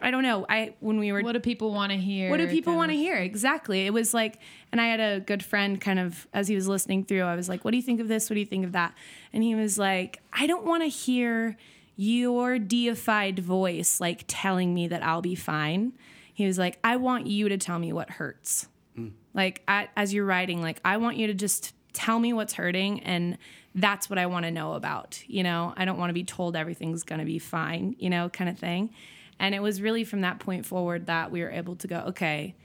I 0.01 0.11
don't 0.11 0.23
know. 0.23 0.45
I 0.49 0.73
when 0.79 0.99
we 0.99 1.11
were 1.11 1.21
What 1.21 1.33
do 1.33 1.39
people 1.39 1.71
want 1.71 1.91
to 1.91 1.97
hear? 1.97 2.29
what 2.29 2.37
do 2.37 2.47
people 2.47 2.75
want 2.75 2.91
to 2.91 2.97
hear? 2.97 3.17
Exactly. 3.17 3.85
It 3.85 3.93
was 3.93 4.13
like, 4.13 4.39
and 4.71 4.81
I 4.81 4.87
had 4.87 4.99
a 4.99 5.19
good 5.19 5.43
friend 5.43 5.79
kind 5.79 5.99
of, 5.99 6.27
as 6.33 6.47
he 6.47 6.55
was 6.55 6.67
listening 6.67 7.05
through, 7.05 7.23
I 7.23 7.35
was 7.35 7.47
like, 7.47 7.63
what 7.63 7.71
do 7.71 7.77
you 7.77 7.83
think 7.83 7.99
of 7.99 8.07
this? 8.07 8.29
What 8.29 8.33
do 8.33 8.39
you 8.39 8.45
think 8.45 8.65
of 8.65 8.71
that? 8.71 8.95
And 9.31 9.43
he 9.43 9.53
was 9.53 9.77
like, 9.77 10.19
I 10.33 10.47
don't 10.47 10.65
want 10.65 10.83
to 10.83 10.89
hear 10.89 11.57
your 11.95 12.57
deified 12.57 13.39
voice 13.39 14.01
like 14.01 14.23
telling 14.27 14.73
me 14.73 14.87
that 14.87 15.03
I'll 15.03 15.21
be 15.21 15.35
fine. 15.35 15.93
He 16.33 16.47
was 16.47 16.57
like, 16.57 16.79
I 16.83 16.95
want 16.95 17.27
you 17.27 17.49
to 17.49 17.57
tell 17.57 17.77
me 17.77 17.93
what 17.93 18.09
hurts. 18.09 18.67
Mm. 18.97 19.11
Like, 19.35 19.61
at, 19.67 19.89
as 19.95 20.13
you're 20.13 20.25
writing, 20.25 20.61
like, 20.61 20.81
I 20.83 20.97
want 20.97 21.17
you 21.17 21.27
to 21.27 21.33
just 21.35 21.75
tell 21.93 22.17
me 22.17 22.33
what's 22.33 22.53
hurting 22.53 23.01
and 23.01 23.37
that's 23.75 24.09
what 24.09 24.19
I 24.19 24.25
want 24.25 24.45
to 24.45 24.51
know 24.51 24.73
about. 24.73 25.21
You 25.27 25.43
know, 25.43 25.73
I 25.77 25.85
don't 25.85 25.97
want 25.97 26.09
to 26.09 26.13
be 26.13 26.23
told 26.23 26.55
everything's 26.55 27.03
going 27.03 27.19
to 27.19 27.25
be 27.25 27.39
fine, 27.39 27.95
you 27.99 28.09
know, 28.09 28.29
kind 28.29 28.49
of 28.49 28.57
thing. 28.57 28.91
And 29.39 29.55
it 29.55 29.61
was 29.61 29.81
really 29.81 30.03
from 30.03 30.21
that 30.21 30.39
point 30.39 30.65
forward 30.65 31.07
that 31.07 31.31
we 31.31 31.41
were 31.41 31.49
able 31.49 31.75
to 31.77 31.87
go, 31.87 31.99
okay, 32.09 32.55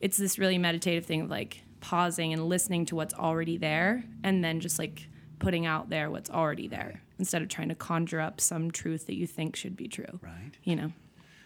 it's 0.00 0.16
this 0.16 0.38
really 0.38 0.58
meditative 0.58 1.06
thing 1.06 1.22
of 1.22 1.30
like 1.30 1.62
pausing 1.80 2.32
and 2.32 2.48
listening 2.48 2.86
to 2.86 2.94
what's 2.94 3.14
already 3.14 3.56
there 3.56 4.04
and 4.22 4.44
then 4.44 4.60
just 4.60 4.78
like 4.78 5.08
putting 5.38 5.66
out 5.66 5.88
there 5.88 6.10
what's 6.10 6.30
already 6.30 6.68
there 6.68 7.02
instead 7.18 7.42
of 7.42 7.48
trying 7.48 7.68
to 7.68 7.74
conjure 7.74 8.20
up 8.20 8.40
some 8.40 8.70
truth 8.70 9.06
that 9.06 9.16
you 9.16 9.26
think 9.26 9.56
should 9.56 9.76
be 9.76 9.88
true. 9.88 10.20
Right. 10.22 10.52
You 10.62 10.76
know? 10.76 10.92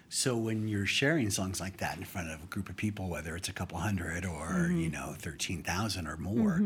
So 0.09 0.37
when 0.37 0.69
you're 0.69 0.87
sharing 0.87 1.31
songs 1.31 1.61
like 1.61 1.79
that 1.79 1.97
in 1.97 2.05
front 2.05 2.31
of 2.31 2.43
a 2.43 2.47
group 2.47 2.69
of 2.69 2.77
people, 2.77 3.09
whether 3.09 3.35
it's 3.37 3.49
a 3.49 3.53
couple 3.53 3.79
hundred 3.79 4.25
or 4.25 4.71
you 4.71 4.89
know 4.89 5.15
thirteen 5.19 5.63
thousand 5.63 6.07
or 6.07 6.17
more, 6.17 6.63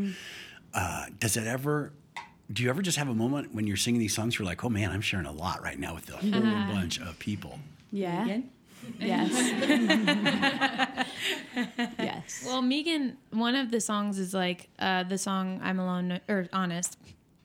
uh, 0.74 1.06
does 1.18 1.36
it 1.36 1.46
ever? 1.46 1.92
Do 2.50 2.62
you 2.62 2.70
ever 2.70 2.80
just 2.82 2.96
have 2.96 3.08
a 3.08 3.14
moment 3.14 3.54
when 3.54 3.66
you're 3.66 3.76
singing 3.76 4.00
these 4.00 4.14
songs? 4.14 4.38
You're 4.38 4.46
like, 4.46 4.64
oh 4.64 4.70
man, 4.70 4.90
I'm 4.90 5.00
sharing 5.02 5.26
a 5.26 5.32
lot 5.32 5.62
right 5.62 5.78
now 5.78 5.94
with 5.94 6.08
a 6.10 6.16
whole 6.16 6.74
bunch 6.74 6.98
of 7.00 7.18
people. 7.18 7.58
Yeah. 7.92 8.40
Yes. 8.98 9.32
yes. 11.98 12.42
Well, 12.46 12.62
Megan, 12.62 13.18
one 13.32 13.54
of 13.54 13.70
the 13.70 13.80
songs 13.80 14.18
is 14.18 14.32
like 14.32 14.68
uh, 14.78 15.02
the 15.02 15.18
song 15.18 15.60
"I'm 15.62 15.78
Alone" 15.78 16.08
No- 16.08 16.20
or 16.28 16.48
"Honest." 16.52 16.96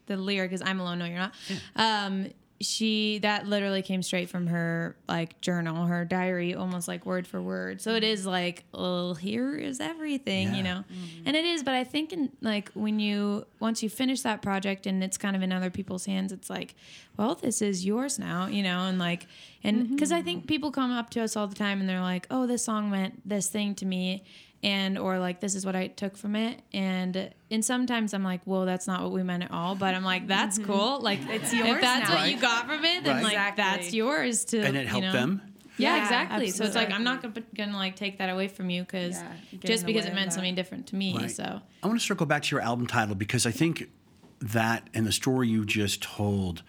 The 0.05 0.15
lyric 0.15 0.51
is 0.53 0.61
"I'm 0.61 0.79
alone, 0.79 0.99
no, 0.99 1.05
you're 1.05 1.17
not." 1.17 1.33
Um, 1.75 2.27
she 2.63 3.19
that 3.19 3.47
literally 3.47 3.81
came 3.81 4.01
straight 4.01 4.29
from 4.29 4.47
her 4.47 4.95
like 5.07 5.39
journal, 5.41 5.85
her 5.85 6.05
diary, 6.05 6.55
almost 6.55 6.87
like 6.87 7.05
word 7.05 7.27
for 7.27 7.41
word. 7.41 7.81
So 7.81 7.95
it 7.95 8.03
is 8.03 8.25
like, 8.25 8.63
oh, 8.73 9.13
here 9.13 9.55
is 9.55 9.79
everything, 9.79 10.49
Yeah. 10.49 10.55
you 10.55 10.63
know, 10.63 10.83
mm-hmm. 10.91 11.27
and 11.27 11.35
it 11.35 11.45
is. 11.45 11.63
But 11.63 11.75
I 11.75 11.83
think 11.83 12.13
in 12.13 12.31
like 12.41 12.71
when 12.73 12.99
you 12.99 13.45
once 13.59 13.83
you 13.83 13.89
finish 13.89 14.21
that 14.21 14.41
project 14.41 14.87
and 14.87 15.03
it's 15.03 15.17
kind 15.17 15.35
of 15.35 15.41
in 15.41 15.51
other 15.51 15.69
people's 15.69 16.05
hands, 16.05 16.31
it's 16.31 16.49
like, 16.49 16.75
well, 17.17 17.35
this 17.35 17.61
is 17.61 17.85
yours 17.85 18.17
now, 18.17 18.47
you 18.47 18.63
know, 18.63 18.85
and 18.85 18.97
like, 18.97 19.27
and 19.63 19.83
mm-hmm. 19.83 19.95
because 19.95 20.11
I 20.11 20.21
think 20.21 20.47
people 20.47 20.71
come 20.71 20.91
up 20.91 21.09
to 21.11 21.21
us 21.21 21.35
all 21.35 21.47
the 21.47 21.55
time 21.55 21.79
and 21.79 21.87
they're 21.87 22.01
like, 22.01 22.25
oh, 22.31 22.47
this 22.47 22.63
song 22.63 22.89
meant 22.89 23.27
this 23.27 23.47
thing 23.49 23.75
to 23.75 23.85
me 23.85 24.23
and 24.63 24.97
or 24.97 25.19
like 25.19 25.39
this 25.41 25.55
is 25.55 25.65
what 25.65 25.75
I 25.75 25.87
took 25.87 26.15
from 26.17 26.35
it 26.35 26.61
and 26.73 27.31
and 27.51 27.63
sometimes 27.65 28.13
I'm 28.13 28.23
like 28.23 28.41
well 28.45 28.65
that's 28.65 28.87
not 28.87 29.01
what 29.03 29.11
we 29.11 29.21
meant 29.23 29.43
at 29.43 29.51
all 29.51 29.75
but 29.75 29.93
I'm 29.93 30.03
like 30.03 30.27
that's 30.27 30.57
mm-hmm. 30.57 30.71
cool 30.71 30.99
like 31.01 31.19
it's 31.29 31.53
yours 31.53 31.69
if 31.69 31.81
that's 31.81 32.09
now. 32.09 32.15
what 32.15 32.31
you 32.31 32.37
got 32.39 32.65
from 32.67 32.83
it 32.85 33.03
then 33.03 33.15
Right. 33.15 33.23
like 33.23 33.33
Exactly. 33.33 33.63
that's 33.63 33.93
yours 33.93 34.45
to 34.45 34.61
And 34.61 34.77
it 34.77 34.83
you 34.83 34.87
helped 34.87 35.05
know. 35.07 35.11
them. 35.13 35.41
yeah, 35.77 35.95
Yeah, 35.97 36.03
exactly 36.03 36.49
so 36.49 36.63
it's 36.63 36.75
like 36.75 36.91
I'm 36.91 37.03
not 37.03 37.21
gonna, 37.21 37.35
gonna 37.55 37.75
like 37.77 37.95
take 37.95 38.17
that 38.19 38.29
away 38.29 38.47
from 38.47 38.69
you 38.69 38.83
because 38.83 39.15
Yeah, 39.15 39.33
just 39.59 39.85
because 39.85 40.05
it 40.05 40.13
meant 40.13 40.27
that. 40.29 40.33
something 40.33 40.55
different 40.55 40.87
to 40.87 40.95
me 40.95 41.15
Right. 41.17 41.29
so 41.29 41.61
I 41.83 41.87
want 41.87 41.99
to 41.99 42.05
circle 42.05 42.25
back 42.25 42.43
to 42.43 42.55
your 42.55 42.61
album 42.63 42.87
title 42.87 43.15
because 43.15 43.45
I 43.45 43.51
think 43.51 43.89
that 44.41 44.89
and 44.93 45.05
the 45.05 45.11
story 45.11 45.47
you 45.49 45.65
just 45.65 46.01
told 46.01 46.63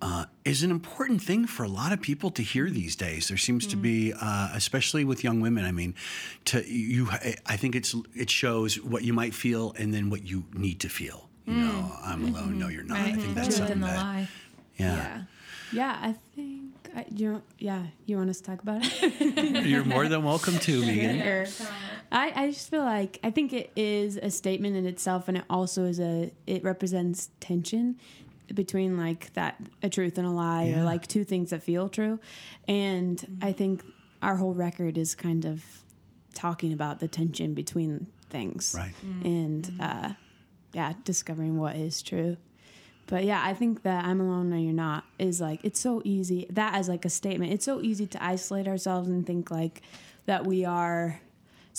uh, 0.00 0.26
is 0.44 0.62
an 0.62 0.70
important 0.70 1.20
thing 1.22 1.46
for 1.46 1.64
a 1.64 1.68
lot 1.68 1.92
of 1.92 2.00
people 2.00 2.30
to 2.30 2.42
hear 2.42 2.70
these 2.70 2.94
days. 2.94 3.28
There 3.28 3.36
seems 3.36 3.66
to 3.66 3.76
be, 3.76 4.12
uh, 4.12 4.50
especially 4.54 5.04
with 5.04 5.24
young 5.24 5.40
women. 5.40 5.64
I 5.64 5.72
mean, 5.72 5.94
to 6.46 6.64
you, 6.70 7.08
I 7.46 7.56
think 7.56 7.74
it's 7.74 7.94
it 8.14 8.30
shows 8.30 8.80
what 8.80 9.02
you 9.02 9.12
might 9.12 9.34
feel 9.34 9.74
and 9.78 9.92
then 9.92 10.10
what 10.10 10.24
you 10.24 10.44
need 10.54 10.80
to 10.80 10.88
feel. 10.88 11.28
You 11.46 11.54
know, 11.54 11.92
I'm 12.04 12.28
alone. 12.28 12.58
No, 12.58 12.68
you're 12.68 12.82
not. 12.82 12.98
I 12.98 13.14
think 13.14 13.34
that's 13.34 13.46
truth 13.46 13.56
something 13.56 13.76
in 13.76 13.80
the 13.80 13.86
that, 13.86 13.96
lie 13.96 14.28
yeah. 14.78 14.96
Yeah. 14.96 15.22
Yeah, 15.70 15.98
I 16.00 16.14
think 16.34 16.72
I, 16.96 17.04
you. 17.14 17.42
Yeah, 17.58 17.82
you 18.06 18.16
want 18.16 18.30
us 18.30 18.38
to 18.38 18.44
talk 18.44 18.62
about 18.62 18.80
it? 18.82 19.66
you're 19.66 19.84
more 19.84 20.08
than 20.08 20.24
welcome 20.24 20.58
to, 20.60 20.80
Megan. 20.86 21.20
Or- 21.20 21.46
I, 22.10 22.32
I 22.34 22.50
just 22.50 22.70
feel 22.70 22.84
like 22.84 23.18
I 23.22 23.30
think 23.30 23.52
it 23.52 23.70
is 23.76 24.16
a 24.16 24.30
statement 24.30 24.76
in 24.76 24.86
itself, 24.86 25.28
and 25.28 25.36
it 25.36 25.44
also 25.50 25.84
is 25.84 26.00
a 26.00 26.32
it 26.46 26.64
represents 26.64 27.28
tension 27.40 27.96
between 28.54 28.96
like 28.96 29.32
that 29.34 29.60
a 29.82 29.88
truth 29.88 30.18
and 30.18 30.26
a 30.26 30.30
lie, 30.30 30.64
Yeah. 30.64 30.80
or 30.80 30.84
like 30.84 31.06
two 31.06 31.24
things 31.24 31.50
that 31.50 31.62
feel 31.62 31.88
true. 31.88 32.18
And 32.66 33.18
mm-hmm. 33.18 33.44
I 33.44 33.52
think 33.52 33.84
our 34.22 34.36
whole 34.36 34.54
record 34.54 34.98
is 34.98 35.14
kind 35.14 35.44
of 35.44 35.64
talking 36.34 36.72
about 36.72 37.00
the 37.00 37.08
tension 37.08 37.54
between 37.54 38.06
things, 38.30 38.74
Right. 38.76 38.94
Mm-hmm. 39.04 39.26
And 39.26 39.64
mm-hmm. 39.64 39.80
uh, 39.80 40.12
yeah, 40.72 40.92
discovering 41.04 41.58
what 41.58 41.76
is 41.76 42.02
true. 42.02 42.36
But 43.06 43.24
yeah, 43.24 43.42
I 43.42 43.54
think 43.54 43.82
that 43.84 44.04
I'm 44.04 44.20
alone, 44.20 44.50
no, 44.50 44.56
you're 44.56 44.72
not 44.72 45.04
is 45.18 45.40
like 45.40 45.60
it's 45.64 45.80
so 45.80 46.02
easy. 46.04 46.46
That 46.50 46.74
as 46.74 46.88
like 46.88 47.04
a 47.06 47.10
statement, 47.10 47.52
it's 47.52 47.64
so 47.64 47.80
easy 47.80 48.06
to 48.06 48.22
isolate 48.22 48.68
ourselves 48.68 49.08
and 49.08 49.26
think 49.26 49.50
like 49.50 49.82
that 50.26 50.46
we 50.46 50.66
are 50.66 51.20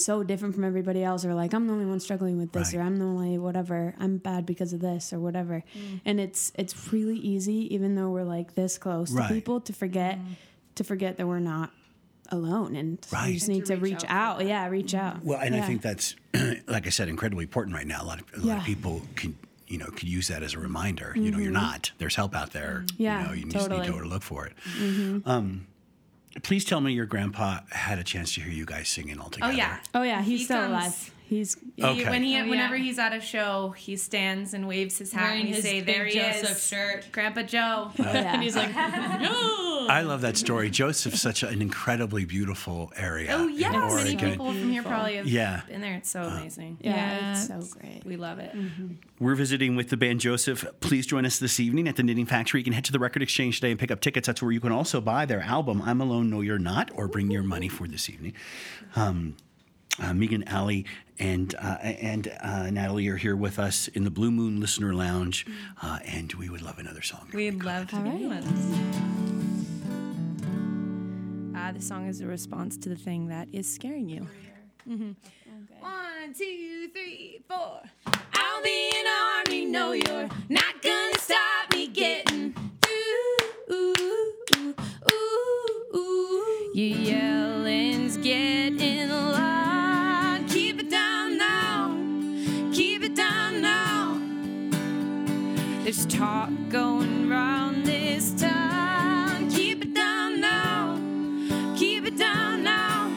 so 0.03 0.23
different 0.23 0.55
from 0.55 0.63
everybody 0.63 1.03
else, 1.03 1.25
or 1.25 1.33
like 1.33 1.53
I'm 1.53 1.67
the 1.67 1.73
only 1.73 1.85
one 1.85 1.99
struggling 1.99 2.37
with 2.37 2.51
this, 2.51 2.73
Right. 2.73 2.79
or 2.79 2.83
I'm 2.83 2.97
the 2.97 3.05
only 3.05 3.37
whatever, 3.37 3.93
I'm 3.99 4.17
bad 4.17 4.45
because 4.45 4.73
of 4.73 4.79
this, 4.79 5.11
or 5.13 5.19
whatever. 5.19 5.63
And 6.05 6.19
it's 6.19 6.51
it's 6.55 6.91
really 6.93 7.17
easy, 7.17 7.73
even 7.73 7.95
though 7.95 8.09
we're 8.09 8.23
like 8.23 8.55
this 8.55 8.77
close 8.77 9.11
Right. 9.11 9.27
to 9.27 9.33
people, 9.33 9.61
to 9.61 9.73
forget 9.73 10.17
to 10.75 10.83
forget 10.83 11.17
that 11.17 11.27
we're 11.27 11.39
not 11.39 11.71
alone 12.31 12.75
and 12.75 12.99
Right. 13.11 13.27
you 13.29 13.33
just 13.33 13.49
need 13.49 13.65
to, 13.65 13.75
reach, 13.75 14.05
out. 14.07 14.45
Yeah, 14.45 14.67
reach 14.67 14.93
out. 14.93 15.23
Well, 15.25 15.39
and 15.39 15.55
I 15.55 15.61
think 15.61 15.81
that's, 15.81 16.15
like 16.67 16.85
I 16.85 16.89
said, 16.91 17.09
incredibly 17.09 17.43
important 17.43 17.75
right 17.75 17.87
now. 17.87 18.03
A 18.03 18.05
lot 18.05 18.21
of, 18.21 18.25
a 18.35 18.37
lot 18.37 18.45
Yeah. 18.45 18.57
of 18.59 18.63
people 18.65 19.01
can, 19.15 19.35
you 19.67 19.79
know, 19.79 19.87
could 19.87 20.07
use 20.07 20.27
that 20.27 20.43
as 20.43 20.53
a 20.53 20.59
reminder. 20.59 21.11
You 21.15 21.31
know, 21.31 21.39
you're 21.39 21.51
not. 21.51 21.91
There's 21.97 22.15
help 22.15 22.35
out 22.35 22.51
there. 22.53 22.83
Mm-hmm. 22.85 23.01
Yeah, 23.01 23.21
you 23.21 23.27
know, 23.27 23.33
you 23.33 23.45
just 23.51 23.69
need 23.69 23.83
to 23.83 23.91
go 23.91 23.99
to 23.99 24.07
look 24.07 24.21
for 24.21 24.45
it. 24.45 24.53
Um, 25.25 25.65
please 26.43 26.65
tell 26.65 26.81
me 26.81 26.91
your 26.93 27.05
grandpa 27.05 27.59
had 27.71 27.99
a 27.99 28.03
chance 28.03 28.33
to 28.35 28.41
hear 28.41 28.51
you 28.51 28.65
guys 28.65 28.87
singing 28.89 29.19
all 29.19 29.27
oh, 29.27 29.29
together. 29.29 29.51
Oh 29.51 29.55
together. 29.55 29.79
yeah. 29.83 29.99
Oh 29.99 30.03
yeah, 30.03 30.21
he's 30.21 30.39
He 30.39 30.45
still 30.45 30.57
comes- 30.57 30.71
alive. 30.71 31.11
He's 31.29 31.55
He- 31.75 31.83
Okay. 31.83 32.09
when 32.09 32.23
he, 32.23 32.35
Oh, 32.35 32.43
yeah. 32.43 32.49
whenever 32.49 32.75
he's 32.75 32.97
at 32.97 33.13
a 33.13 33.21
show, 33.21 33.69
he 33.77 33.95
stands 33.97 34.55
and 34.55 34.67
waves 34.67 34.97
his 34.97 35.13
hat 35.13 35.25
Wearing 35.25 35.39
and 35.41 35.49
he 35.49 35.53
his 35.55 35.63
say, 35.63 35.79
"There 35.81 36.05
he 36.05 36.17
Joseph 36.19 36.57
is, 36.57 36.67
shirt. 36.67 37.11
Grandpa 37.11 37.43
Joe." 37.43 37.91
yeah. 37.99 38.33
And 38.33 38.41
he's 38.41 38.55
like, 38.55 38.73
no. 38.75 39.87
I 39.89 40.01
love 40.01 40.21
that 40.21 40.37
story. 40.37 40.69
Joseph's 40.71 41.21
such 41.21 41.43
an 41.43 41.61
incredibly 41.61 42.25
beautiful 42.25 42.91
area. 42.95 43.35
oh 43.37 43.47
in 43.47 43.57
yeah, 43.59 43.71
many 43.71 43.83
Oregon. 43.91 44.31
people 44.31 44.47
from 44.47 44.71
here 44.71 44.81
probably 44.83 45.15
have 45.17 45.27
Yeah. 45.27 45.61
been 45.67 45.81
there. 45.81 45.93
It's 45.95 46.09
so 46.09 46.23
amazing. 46.23 46.77
yeah, 46.81 46.95
Yeah. 46.95 47.31
it's 47.33 47.47
so 47.47 47.61
great. 47.79 48.01
We 48.05 48.15
love 48.17 48.39
it. 48.39 48.55
We're 49.19 49.35
visiting 49.35 49.75
with 49.75 49.89
the 49.89 49.97
band 49.97 50.21
Joseph. 50.21 50.65
Please 50.79 51.05
join 51.05 51.25
us 51.25 51.37
this 51.39 51.59
evening 51.59 51.87
at 51.87 51.95
the 51.95 52.03
Knitting 52.03 52.25
Factory. 52.25 52.59
You 52.61 52.63
can 52.63 52.73
head 52.73 52.85
to 52.85 52.91
the 52.91 52.99
Record 52.99 53.21
Exchange 53.21 53.59
today 53.59 53.71
and 53.71 53.79
pick 53.79 53.91
up 53.91 54.01
tickets. 54.01 54.25
That's 54.27 54.41
where 54.41 54.51
you 54.51 54.59
can 54.59 54.71
also 54.71 54.99
buy 54.99 55.25
their 55.25 55.41
album, 55.41 55.81
I'm 55.83 56.01
Alone, 56.01 56.29
No 56.29 56.41
You're 56.41 56.57
Not, 56.59 56.89
or 56.95 57.07
bring 57.07 57.29
your 57.29 57.43
money 57.43 57.67
for 57.69 57.87
this 57.87 58.09
evening. 58.09 58.33
Um, 58.95 59.35
uh, 60.01 60.13
Megan, 60.13 60.43
Allie, 60.47 60.85
and 61.17 61.53
uh, 61.55 61.77
and 61.81 62.31
uh, 62.41 62.69
Natalie 62.69 63.07
are 63.09 63.17
here 63.17 63.35
with 63.35 63.59
us 63.59 63.87
in 63.89 64.03
the 64.03 64.11
Blue 64.11 64.31
Moon 64.31 64.59
Listener 64.59 64.93
Lounge, 64.93 65.45
uh, 65.81 65.99
and 66.05 66.31
we 66.33 66.49
would 66.49 66.61
love 66.61 66.77
another 66.79 67.01
song. 67.01 67.27
We'd 67.33 67.63
love 67.63 67.87
to 67.89 67.95
All 67.97 68.03
be 68.03 68.09
right. 68.09 68.43
with 68.43 68.47
us. 68.47 68.75
Uh, 71.55 71.71
this 71.73 71.87
song 71.87 72.07
is 72.07 72.21
a 72.21 72.27
response 72.27 72.77
to 72.77 72.89
the 72.89 72.95
thing 72.95 73.27
that 73.27 73.47
is 73.51 73.71
scaring 73.71 74.07
you. 74.09 74.27
Mhm. 74.87 75.15
One, 75.79 76.33
two, 76.37 76.87
three, 76.93 77.41
four. 77.47 77.81
I'll 78.33 78.63
be 78.63 78.91
an 78.97 79.05
army, 79.45 79.65
no, 79.65 79.91
you're 79.91 80.29
not 80.49 80.81
gonna 80.81 81.17
stop 81.19 81.71
me 81.73 81.87
getting 81.87 82.48
There's 95.89 96.05
talk 96.05 96.51
going 96.69 97.27
round 97.27 97.83
this 97.83 98.39
town. 98.39 99.49
Keep 99.49 99.85
it 99.85 99.95
down 99.95 100.39
now, 100.39 100.99
keep 101.75 102.05
it 102.05 102.15
down 102.15 102.63
now. 102.63 103.07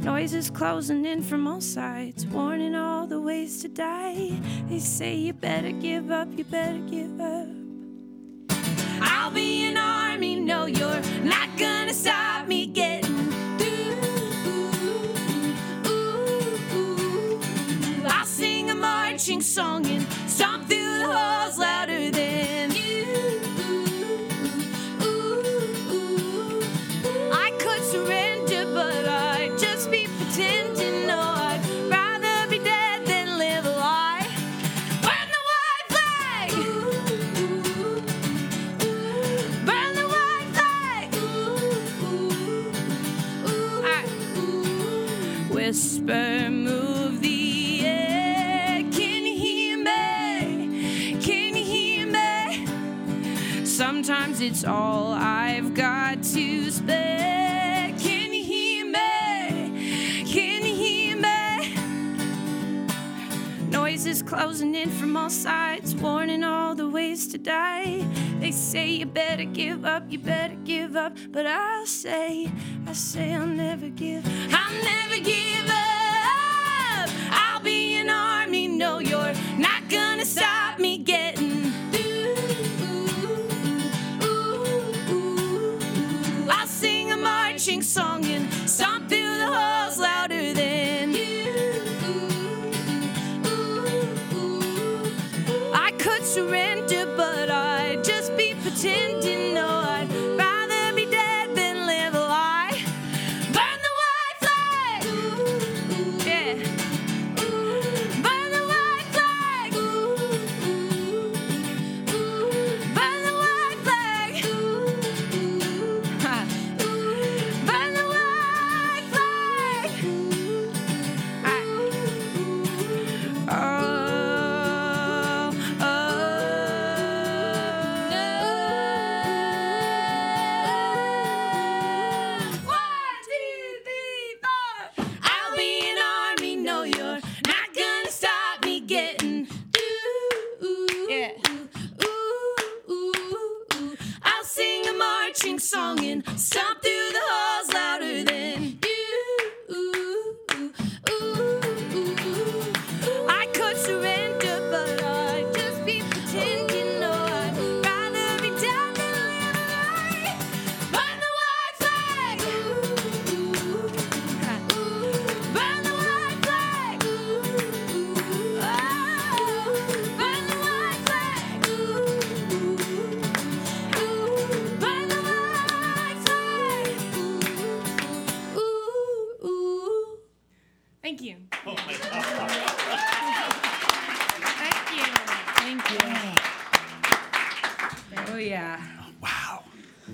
Noises 0.00 0.48
closing 0.48 1.04
in 1.04 1.22
from 1.22 1.46
all 1.46 1.60
sides, 1.60 2.26
warning 2.26 2.74
all 2.74 3.06
the 3.06 3.20
ways 3.20 3.60
to 3.60 3.68
die. 3.68 4.40
They 4.70 4.78
say 4.78 5.16
you 5.16 5.34
better 5.34 5.70
give 5.70 6.10
up, 6.10 6.28
you 6.34 6.44
better 6.44 6.78
give 6.88 7.20
up. 7.20 7.48
I'll 9.02 9.32
be 9.32 9.66
an 9.66 9.76
army, 9.76 10.36
no, 10.36 10.64
you're 10.64 11.02
not 11.22 11.58
gonna 11.58 11.92
stop 11.92 12.48
me 12.48 12.64
getting 12.64 13.09
song 19.50 19.84
and 19.86 20.06
stomp 20.28 20.68
through 20.68 20.98
the 21.00 21.06
halls 21.12 21.58
louder 21.58 22.08
than 22.12 22.39
give 69.52 69.84
up, 69.84 70.04
you 70.08 70.18
better 70.18 70.56
give 70.64 70.96
up. 70.96 71.16
But 71.30 71.46
I'll 71.46 71.86
say, 71.86 72.50
I 72.86 72.92
say 72.92 73.34
I'll 73.34 73.46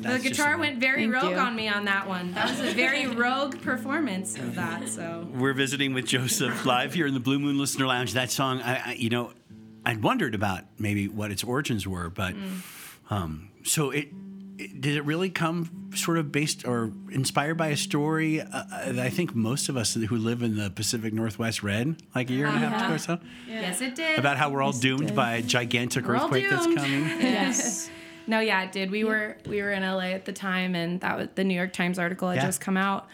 The 0.03 0.09
That's 0.09 0.25
just 0.25 0.37
guitar 0.37 0.55
amazing. 0.55 0.61
went 0.75 0.81
very 0.81 1.03
Thank 1.11 1.15
rogue 1.15 1.31
you. 1.33 1.37
on 1.39 1.57
me 1.57 1.69
on 1.69 1.85
that 1.87 2.09
one. 2.09 2.33
That 2.35 2.51
was 2.51 2.61
a 2.61 2.73
very 2.75 3.07
rogue 3.25 3.61
performance 3.63 4.37
of 4.37 4.55
that. 4.57 4.89
So 4.89 5.27
We're 5.35 5.53
visiting 5.55 5.95
with 5.95 6.07
Joseph 6.07 6.65
live 6.67 6.95
here 6.95 7.07
in 7.07 7.15
the 7.15 7.21
Blue 7.21 7.39
Moon 7.39 7.59
Listener 7.59 7.87
Lounge. 7.87 8.13
That 8.13 8.31
song, 8.31 8.61
I, 8.63 8.91
I 8.91 8.93
you 8.95 9.09
know, 9.11 9.33
I'd 9.85 10.03
wondered 10.03 10.35
about 10.35 10.65
maybe 10.79 11.09
what 11.09 11.31
its 11.31 11.45
origins 11.45 11.87
were, 11.87 12.11
but 12.11 12.35
um, 13.11 13.51
so 13.65 13.91
it 13.91 14.09
did 14.57 14.97
it 14.97 15.05
really 15.05 15.29
come 15.29 15.91
sort 15.95 16.17
of 16.17 16.33
based 16.33 16.67
or 16.67 16.91
inspired 17.11 17.57
by 17.57 17.69
a 17.69 17.77
story 17.77 18.41
uh, 18.41 18.47
that 18.87 18.99
I 18.99 19.11
think 19.11 19.35
most 19.35 19.69
of 19.69 19.77
us 19.77 19.93
who 19.95 20.17
live 20.17 20.43
in 20.43 20.57
the 20.57 20.71
Pacific 20.71 21.13
Northwest 21.13 21.63
read 21.63 21.97
like 22.15 22.31
a 22.31 22.33
year 22.33 22.47
and 22.47 22.57
a 22.57 22.59
half 22.67 22.85
ago 22.85 22.95
or 22.95 22.99
so? 22.99 23.19
Yes, 23.47 23.81
it 23.83 23.95
did. 23.95 24.19
About 24.19 24.39
how 24.39 24.49
we're 24.51 24.63
all 24.63 24.71
Yes, 24.73 24.81
doomed 24.81 25.15
by 25.15 25.35
a 25.35 25.43
gigantic 25.43 26.07
We're 26.07 26.17
earthquake 26.17 26.49
that's 26.49 26.67
coming. 26.67 27.05
Yes. 27.21 27.91
No, 28.27 28.41
yeah, 28.41 28.63
it 28.65 28.73
did. 28.73 28.91
We 28.91 29.05
were 29.05 29.37
we 29.47 29.63
were 29.63 29.73
in 29.73 29.83
LA 29.83 30.11
at 30.15 30.25
the 30.25 30.33
time, 30.33 30.75
and 30.75 31.01
that 31.01 31.17
was 31.17 31.29
the 31.35 31.45
New 31.45 31.55
York 31.55 31.73
Times 31.73 31.99
article 31.99 32.29
had 32.29 32.37
Yeah. 32.37 32.47
just 32.47 32.61
come 32.61 32.77
out 32.77 33.07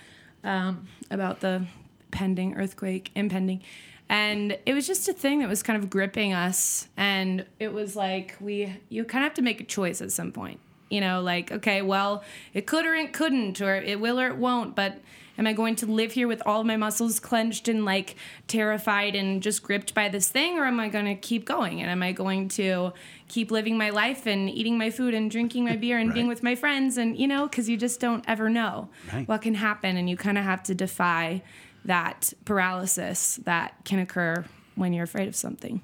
um, 0.45 0.89
about 1.11 1.41
the 1.41 1.67
pending 2.11 2.57
earthquake, 2.57 3.11
impending, 3.15 3.63
and 4.09 4.57
it 4.67 4.75
was 4.75 4.87
just 4.87 5.09
a 5.09 5.13
thing 5.13 5.41
that 5.41 5.49
was 5.49 5.63
kind 5.63 5.83
of 5.83 5.89
gripping 5.91 6.33
us. 6.33 6.89
And 6.97 7.45
it 7.59 7.73
was 7.73 7.95
like 7.97 8.37
we 8.41 8.75
you 8.89 9.05
kind 9.05 9.25
of 9.25 9.31
have 9.31 9.35
to 9.37 9.43
make 9.43 9.61
a 9.61 9.65
choice 9.65 10.01
at 10.01 10.13
some 10.13 10.33
point. 10.33 10.61
You 10.91 11.01
know, 11.01 11.21
like 11.23 11.53
okay, 11.53 11.83
well, 11.83 12.23
it 12.55 12.67
could 12.67 12.85
or 12.87 12.95
it 12.95 13.13
couldn't, 13.13 13.61
or 13.61 13.77
it 13.77 14.01
will 14.01 14.19
or 14.21 14.27
it 14.29 14.37
won't, 14.37 14.75
but. 14.75 14.99
Am 15.39 15.47
I 15.47 15.53
going 15.53 15.77
to 15.77 15.87
live 15.87 16.13
here 16.13 16.29
with 16.29 16.43
all 16.45 16.61
of 16.61 16.67
my 16.67 16.77
muscles 16.77 17.19
clenched 17.19 17.67
and 17.69 17.85
like 17.85 18.17
terrified 18.49 19.15
and 19.15 19.43
just 19.43 19.63
gripped 19.63 19.95
by 19.95 20.09
this 20.09 20.29
thing, 20.29 20.59
or 20.59 20.65
am 20.67 20.79
I 20.79 20.89
going 20.89 21.07
to 21.07 21.15
keep 21.15 21.45
going? 21.47 21.81
And 21.81 21.91
am 21.91 22.03
I 22.03 22.13
going 22.13 22.49
to 22.51 22.93
keep 23.29 23.51
living 23.51 23.79
my 23.79 23.91
life 23.91 24.27
and 24.27 24.51
eating 24.51 24.77
my 24.77 24.91
food 24.91 25.15
and 25.15 25.31
drinking 25.31 25.65
my 25.65 25.77
beer 25.77 25.99
and 25.99 26.13
being 26.13 26.29
with 26.29 26.43
my 26.43 26.55
friends? 26.55 26.99
And 26.99 27.17
you 27.19 27.27
know, 27.27 27.47
because 27.49 27.69
you 27.69 27.77
just 27.77 27.99
don't 28.01 28.25
ever 28.29 28.51
know 28.51 28.89
Right. 29.13 29.27
what 29.27 29.43
can 29.43 29.55
happen, 29.55 29.97
and 29.97 30.09
you 30.11 30.17
kind 30.17 30.37
of 30.39 30.45
have 30.45 30.63
to 30.65 30.75
defy 30.75 31.43
that 31.85 32.33
paralysis 32.45 33.37
that 33.45 33.75
can 33.85 33.99
occur 33.99 34.45
when 34.75 34.93
you're 34.93 35.05
afraid 35.05 35.29
of 35.29 35.35
something. 35.37 35.83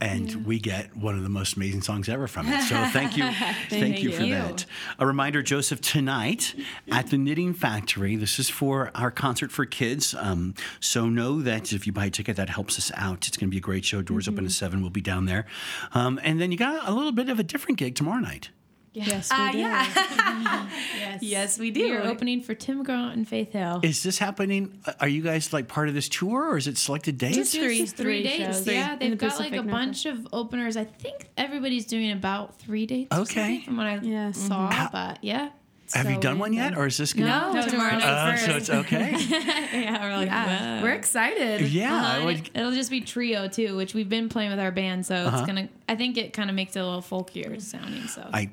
And 0.00 0.46
we 0.46 0.58
get 0.58 0.96
one 0.96 1.14
of 1.14 1.22
the 1.22 1.28
most 1.28 1.56
amazing 1.56 1.82
songs 1.82 2.08
ever 2.08 2.26
from 2.26 2.48
it. 2.48 2.62
So 2.62 2.76
thank 2.86 3.16
you, 3.16 3.24
thank, 3.68 4.02
you 4.02 4.12
for 4.12 4.22
you. 4.22 4.34
that. 4.34 4.64
A 4.98 5.06
reminder, 5.06 5.42
Joseph, 5.42 5.80
tonight 5.80 6.54
at 6.90 7.08
the 7.08 7.18
Knitting 7.18 7.52
Factory. 7.52 8.16
This 8.16 8.38
is 8.38 8.48
for 8.48 8.90
our 8.94 9.10
concert 9.10 9.52
for 9.52 9.66
kids. 9.66 10.14
Um, 10.14 10.54
so 10.80 11.08
know 11.08 11.42
that 11.42 11.72
if 11.72 11.86
you 11.86 11.92
buy 11.92 12.06
a 12.06 12.10
ticket, 12.10 12.36
that 12.36 12.48
helps 12.48 12.78
us 12.78 12.90
out. 12.94 13.28
It's 13.28 13.36
going 13.36 13.48
to 13.48 13.50
be 13.50 13.58
a 13.58 13.60
great 13.60 13.84
show. 13.84 14.00
Doors 14.00 14.26
open 14.26 14.46
at 14.46 14.52
seven. 14.52 14.80
We'll 14.80 14.90
be 14.90 15.00
down 15.00 15.26
there, 15.26 15.46
um, 15.92 16.18
and 16.22 16.40
then 16.40 16.50
you 16.50 16.56
got 16.56 16.88
a 16.88 16.92
little 16.92 17.12
bit 17.12 17.28
of 17.28 17.38
a 17.38 17.44
different 17.44 17.78
gig 17.78 17.94
tomorrow 17.94 18.20
night. 18.20 18.50
Yes, 18.92 19.30
we 19.30 19.36
Uh, 19.36 19.52
do. 19.52 19.58
yeah. 19.58 20.66
Yes. 21.00 21.22
Yes, 21.22 21.58
we 21.58 21.70
do. 21.70 21.82
We 21.82 21.92
are 21.92 22.02
opening 22.04 22.40
for 22.40 22.54
Tim 22.54 22.84
McGraw 22.84 23.12
and 23.12 23.26
Faith 23.26 23.52
Hill. 23.52 23.80
Is 23.82 24.02
this 24.02 24.18
happening? 24.18 24.80
Are 25.00 25.08
you 25.08 25.22
guys 25.22 25.52
like 25.52 25.66
part 25.68 25.88
of 25.88 25.94
this 25.94 26.08
tour, 26.08 26.50
or 26.50 26.56
is 26.56 26.66
it 26.66 26.76
selected 26.78 27.18
dates? 27.18 27.36
Just 27.36 27.54
three, 27.54 27.78
Just 27.78 27.96
three 27.96 28.22
three 28.22 28.22
days. 28.22 28.56
shows. 28.56 28.66
Yeah, 28.66 28.96
they've 28.96 29.10
the 29.10 29.16
got 29.16 29.38
like 29.38 29.48
a 29.52 29.56
Pacific 29.62 29.70
bunch 29.70 30.06
of 30.06 30.26
openers. 30.32 30.76
I 30.76 30.84
think 30.84 31.28
everybody's 31.36 31.86
doing 31.86 32.12
about 32.12 32.58
three 32.58 32.86
dates. 32.86 33.16
Okay. 33.16 33.60
from 33.62 33.76
what 33.76 33.86
I 33.86 33.98
Yes. 34.02 34.38
saw, 34.38 34.88
but 34.92 35.22
yeah. 35.22 35.50
Have 35.94 36.10
you 36.10 36.20
done 36.20 36.38
one 36.38 36.52
yet, 36.52 36.76
or 36.76 36.86
is 36.86 36.96
this 36.96 37.12
gonna? 37.12 37.52
No, 37.52 37.62
tomorrow 37.66 37.96
night 37.98 38.34
Oh, 38.34 38.36
so 38.46 38.56
it's 38.56 38.70
okay. 38.70 39.14
yeah, 39.28 40.02
we're 40.04 40.16
like, 40.16 40.26
Yeah, 40.28 40.76
wow. 40.78 40.82
we're 40.82 40.92
excited. 40.92 41.62
yeah, 41.68 41.94
Uh-huh, 41.94 42.24
would- 42.26 42.38
it, 42.38 42.50
it'll 42.54 42.72
just 42.72 42.90
be 42.90 43.00
trio 43.00 43.48
too, 43.48 43.76
which 43.76 43.92
we've 43.94 44.08
been 44.08 44.28
playing 44.28 44.50
with 44.50 44.60
our 44.60 44.70
band, 44.70 45.04
so 45.06 45.14
Uh-huh. 45.16 45.38
it's 45.38 45.46
gonna. 45.46 45.68
I 45.88 45.96
think 45.96 46.16
it 46.16 46.32
kind 46.32 46.48
of 46.48 46.54
makes 46.56 46.76
it 46.76 46.80
a 46.80 46.84
little 46.84 47.02
folkier 47.02 47.60
sounding. 47.60 48.06
So 48.06 48.28
I, 48.32 48.50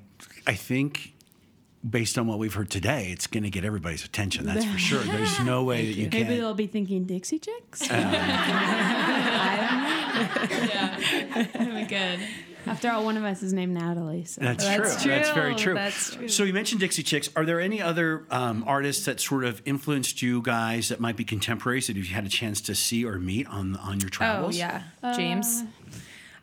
I 0.47 0.56
think 0.56 1.13
based 1.88 2.17
on 2.17 2.26
what 2.28 2.39
we've 2.39 2.54
heard 2.56 2.69
today, 2.71 3.12
it's 3.12 3.28
going 3.28 3.43
to 3.43 3.50
get 3.52 3.63
everybody's 3.63 4.04
attention. 4.04 4.45
That's 4.45 4.65
for 4.65 4.78
sure. 4.80 5.00
There's 5.04 5.39
no 5.41 5.63
way 5.63 5.86
that 5.86 5.93
you 5.93 6.04
Maybe 6.06 6.17
can. 6.17 6.28
Maybe 6.28 6.39
they'll 6.39 6.54
be 6.56 6.67
thinking 6.67 7.06
Dixie 7.06 7.38
Chicks. 7.39 7.88
yeah, 7.89 8.58
that'd 11.54 11.76
be 11.76 11.86
good. 11.86 12.19
After 12.69 12.89
all, 12.91 13.03
one 13.03 13.17
of 13.17 13.23
us 13.23 13.43
is 13.43 13.53
named 13.53 13.73
Natalie. 13.73 14.25
So. 14.25 14.41
That's, 14.41 14.63
That's 14.63 15.01
true. 15.01 15.12
That's 15.12 15.32
very 15.32 15.56
true. 15.56 15.73
That's 15.73 16.15
true. 16.15 16.27
So 16.27 16.43
you 16.43 16.53
mentioned 16.53 16.82
Dixie 16.82 17.03
Chicks. 17.03 17.30
Are 17.36 17.45
there 17.45 17.60
any 17.60 17.82
other 17.82 18.25
um, 18.30 18.63
artists 18.67 19.06
that 19.06 19.19
sort 19.19 19.43
of 19.43 19.62
influenced 19.65 20.21
you 20.21 20.41
guys 20.41 20.89
that 20.89 20.99
might 20.99 21.15
be 21.15 21.23
contemporaries 21.23 21.88
that 21.88 21.95
you've 21.95 22.08
had 22.08 22.25
a 22.25 22.30
chance 22.30 22.62
to 22.62 22.75
see 22.75 23.06
or 23.06 23.19
meet 23.19 23.47
on 23.47 23.75
on 23.77 23.99
your 23.99 24.10
travels? 24.10 24.56
Oh 24.56 24.60
travels? 24.60 24.84
yeah, 25.03 25.13
James. 25.15 25.63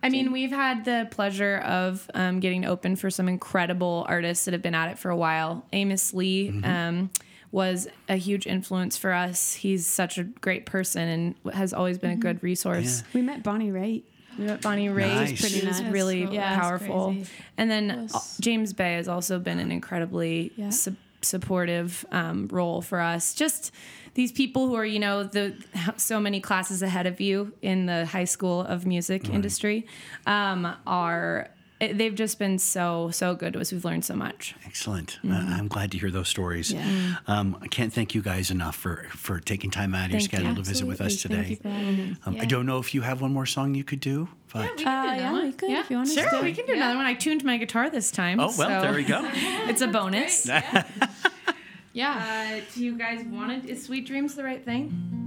I 0.03 0.11
mean, 0.11 0.33
we've 0.33 0.51
had 0.51 0.85
the 0.85 1.09
pleasure 1.11 1.57
of 1.65 2.11
um, 2.13 2.39
getting 2.39 2.61
to 2.63 2.69
open 2.69 2.95
for 2.95 3.09
some 3.09 3.27
incredible 3.27 4.05
artists 4.07 4.45
that 4.45 4.53
have 4.53 4.61
been 4.61 4.75
at 4.75 4.91
it 4.91 4.99
for 4.99 5.11
a 5.11 5.17
while. 5.17 5.65
Amos 5.73 6.13
Lee 6.13 6.61
um, 6.63 7.11
was 7.51 7.89
a 8.07 8.17
huge 8.17 8.47
influence 8.47 8.99
for 8.99 9.13
us. 9.13 9.55
He's 9.55 9.87
such 9.87 10.19
a 10.19 10.25
great 10.25 10.67
person 10.67 11.37
and 11.45 11.55
has 11.55 11.73
always 11.73 11.97
been 11.97 12.11
a 12.11 12.17
good 12.17 12.43
resource. 12.43 13.03
we 13.15 13.23
met 13.23 13.43
Bonnie 13.43 13.71
Raitt. 13.71 14.03
We 14.39 14.47
Bonnie 14.63 14.89
Raitt, 14.89 15.15
Nice. 15.15 15.41
pretty 15.41 15.55
Pretty 15.61 15.67
was 15.67 15.81
nuts. 15.81 15.93
really 15.93 16.25
Yeah, 16.31 16.59
powerful. 16.61 17.07
crazy. 17.13 17.31
And 17.57 17.71
then 17.71 18.03
Was- 18.03 18.15
uh, 18.15 18.21
James 18.43 18.73
Bay 18.73 18.95
has 18.95 19.09
also 19.09 19.39
been 19.39 19.59
an 19.59 19.71
incredibly 19.73 20.53
Yeah. 20.57 20.71
su- 20.71 20.97
supportive 21.23 22.05
um, 22.13 22.49
role 22.51 22.83
for 22.83 23.01
us. 23.01 23.35
Just 23.35 23.73
these 24.15 24.31
people 24.31 24.69
who 24.69 24.75
are, 24.75 24.85
you 24.87 24.99
know, 24.99 25.25
the 25.25 25.55
so 25.97 26.21
many 26.21 26.41
classes 26.41 26.83
ahead 26.83 27.07
of 27.07 27.21
you 27.21 27.53
in 27.63 27.87
the 27.87 28.05
high 28.07 28.25
school 28.25 28.61
of 28.63 28.87
music 28.87 29.29
industry 29.31 29.87
um, 30.27 30.75
are. 30.87 31.49
It- 31.81 31.99
They've 31.99 32.15
just 32.15 32.39
been 32.39 32.59
so 32.59 33.11
so 33.11 33.35
good 33.35 33.53
to 33.55 33.61
us. 33.61 33.73
We've 33.73 33.85
learned 33.85 34.05
so 34.05 34.15
much. 34.15 34.55
Excellent. 34.65 35.19
Uh, 35.29 35.33
I'm 35.35 35.69
glad 35.69 35.91
to 35.93 35.99
hear 35.99 36.11
those 36.11 36.29
stories. 36.29 36.73
Yeah. 36.73 37.17
Um, 37.27 37.57
I 37.61 37.67
can't 37.69 37.93
thank 37.93 38.15
you 38.15 38.23
guys 38.23 38.51
enough 38.51 38.77
for 38.77 39.07
for 39.11 39.41
taking 39.41 39.71
time 39.71 39.95
out 39.95 40.07
of 40.07 40.11
your 40.13 40.21
Thank 40.21 40.33
you. 40.33 40.39
schedule 40.39 40.55
to 40.57 40.63
visit 40.63 40.87
with 40.87 41.01
us 41.01 41.21
today. 41.21 41.35
Thank 41.35 41.49
you 41.51 41.57
for 41.57 41.69
having. 41.69 42.17
Um, 42.27 42.37
I 42.41 42.45
don't 42.45 42.67
know 42.67 42.79
if 42.79 42.95
you 42.95 43.03
have 43.03 43.21
one 43.21 43.33
more 43.33 43.47
song 43.47 43.75
you 43.75 43.85
could 43.85 44.01
do, 44.01 44.29
but 44.53 44.63
we 44.63 44.69
can 44.85 44.89
Uh, 44.89 45.03
do 45.03 45.09
that 45.09 45.19
yeah, 45.19 45.33
one. 45.33 45.55
we 45.63 45.69
Yeah. 45.69 45.81
if 45.81 45.91
you 45.91 45.97
want 45.97 46.09
to. 46.11 46.15
Sure, 46.15 46.43
we 46.43 46.53
can 46.55 46.67
do 46.67 46.73
another 46.75 46.97
one. 46.97 47.07
I 47.07 47.15
tuned 47.15 47.45
my 47.45 47.57
guitar 47.59 47.91
this 47.91 48.11
time. 48.11 48.39
oh 48.41 48.53
well, 48.57 48.69
so 48.69 48.81
there 48.83 48.95
we 48.95 49.05
go. 49.05 49.21
It's 49.69 49.81
a 49.83 49.89
bonus. 49.89 50.49
Yeah, 51.97 52.59
Uh, 52.59 52.61
do 52.75 52.85
you 52.85 52.99
guys 52.99 53.25
want 53.25 53.53
it? 53.53 53.71
Is 53.71 53.85
Sweet 53.85 54.05
Dreams 54.05 54.35
the 54.35 54.43
right 54.43 54.65
thing? 54.65 55.24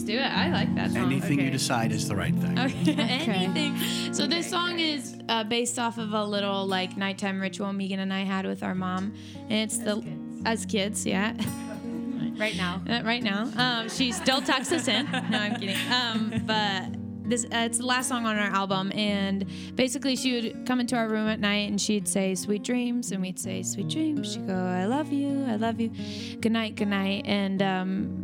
Let's 0.00 0.10
do 0.10 0.18
it. 0.18 0.26
I 0.26 0.50
like 0.50 0.74
that 0.76 0.90
song. 0.90 1.12
Anything 1.12 1.40
you 1.40 1.50
decide 1.50 1.92
is 1.92 2.08
the 2.08 2.16
right 2.16 2.34
thing. 2.34 2.58
Okay. 2.58 2.92
Anything. 2.98 4.14
So 4.14 4.26
this 4.26 4.48
song 4.48 4.78
is 4.78 5.18
uh, 5.28 5.44
based 5.44 5.78
off 5.78 5.98
of 5.98 6.12
a 6.12 6.24
little 6.24 6.66
like 6.66 6.96
nighttime 6.96 7.40
ritual 7.40 7.72
Megan 7.72 8.00
and 8.00 8.12
I 8.12 8.22
had 8.22 8.46
with 8.46 8.62
our 8.62 8.74
mom, 8.74 9.14
and 9.48 9.52
it's 9.52 9.78
the 9.78 10.02
as 10.44 10.66
kids, 10.66 11.06
yeah. 11.06 11.34
Right 12.38 12.56
now. 12.56 12.80
Uh, 12.88 13.02
right 13.04 13.22
now. 13.22 13.50
Um, 13.58 13.90
she 13.90 14.12
still 14.12 14.40
tucks 14.40 14.72
us 14.72 14.88
in. 14.88 15.06
No, 15.30 15.38
I'm 15.38 15.56
kidding. 15.56 15.76
Um, 15.92 16.42
but 16.46 16.84
this 17.28 17.44
uh, 17.44 17.66
it's 17.66 17.76
the 17.76 17.84
last 17.84 18.08
song 18.08 18.24
on 18.24 18.36
our 18.36 18.48
album, 18.48 18.90
and 18.92 19.44
basically 19.76 20.16
she 20.16 20.40
would 20.40 20.66
come 20.66 20.80
into 20.80 20.96
our 20.96 21.06
room 21.06 21.28
at 21.28 21.38
night 21.38 21.68
and 21.68 21.78
she'd 21.78 22.08
say 22.08 22.34
"Sweet 22.34 22.62
dreams," 22.62 23.12
and 23.12 23.20
we'd 23.20 23.38
say 23.38 23.62
"Sweet 23.62 23.88
dreams." 23.88 24.32
She'd 24.32 24.46
go, 24.46 24.54
"I 24.54 24.86
love 24.86 25.12
you, 25.12 25.44
I 25.48 25.56
love 25.56 25.80
you, 25.80 25.90
good 26.40 26.52
night, 26.52 26.76
good 26.76 26.88
night," 26.88 27.24
and 27.26 27.60
um, 27.60 28.19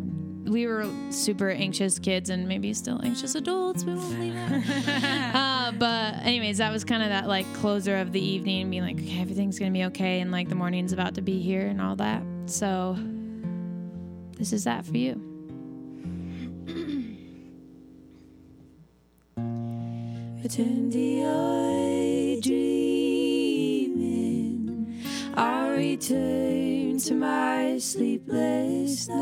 we 0.46 0.66
were 0.66 0.88
super 1.10 1.50
anxious 1.50 1.98
kids 1.98 2.30
and 2.30 2.46
maybe 2.46 2.72
still 2.72 3.00
anxious 3.02 3.34
adults. 3.34 3.84
We 3.84 3.94
won't 3.94 4.20
leave 4.20 4.36
uh, 5.34 5.72
but 5.78 6.14
anyways, 6.22 6.58
that 6.58 6.72
was 6.72 6.84
kind 6.84 7.02
of 7.02 7.08
that 7.08 7.26
like 7.26 7.52
closer 7.54 7.96
of 7.96 8.12
the 8.12 8.20
evening, 8.20 8.70
being 8.70 8.82
like, 8.82 8.98
okay, 8.98 9.20
everything's 9.20 9.58
gonna 9.58 9.70
be 9.70 9.84
okay, 9.84 10.20
and 10.20 10.30
like 10.30 10.48
the 10.48 10.54
morning's 10.54 10.92
about 10.92 11.14
to 11.14 11.22
be 11.22 11.40
here 11.40 11.66
and 11.66 11.80
all 11.80 11.96
that. 11.96 12.22
So 12.46 12.96
this 14.38 14.52
is 14.52 14.64
that 14.64 14.86
for 14.86 14.96
you. 14.96 15.14
Return 20.42 20.90
to 20.90 20.98
I'll 25.36 25.76
return 25.76 26.98
to 26.98 27.14
my 27.14 27.76
sleepless 27.78 29.06
night. 29.08 29.16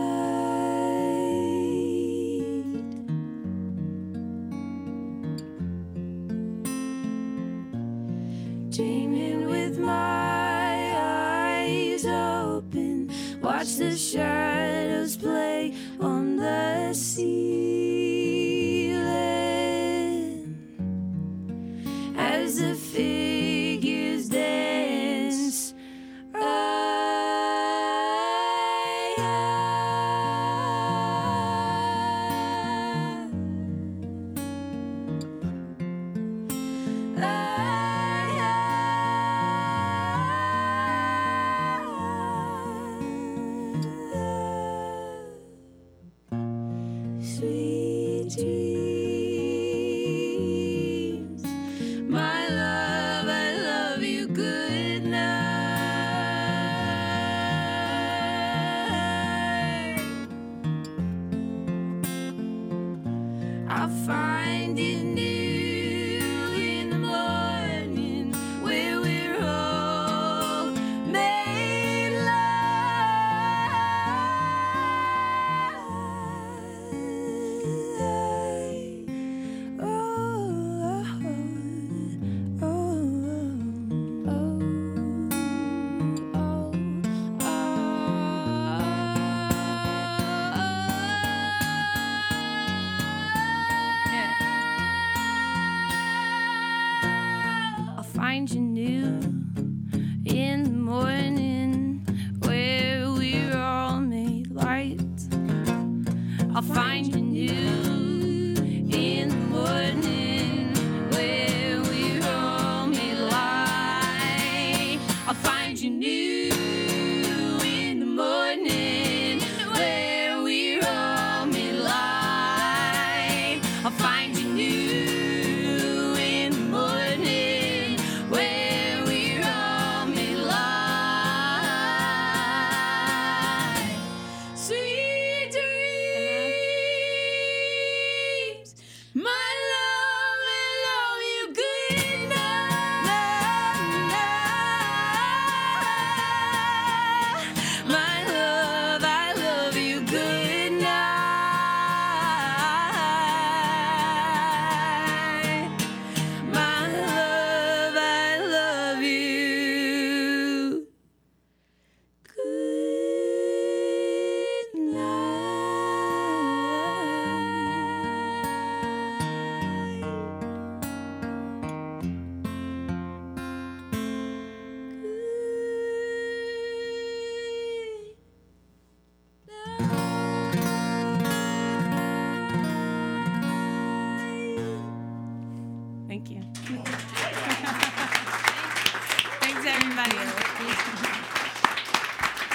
Dreaming 8.70 9.46
with 9.46 9.78
my 9.80 10.94
eyes 10.96 12.06
open. 12.06 13.10
Watch 13.42 13.74
the 13.76 13.96
shadows 13.96 14.53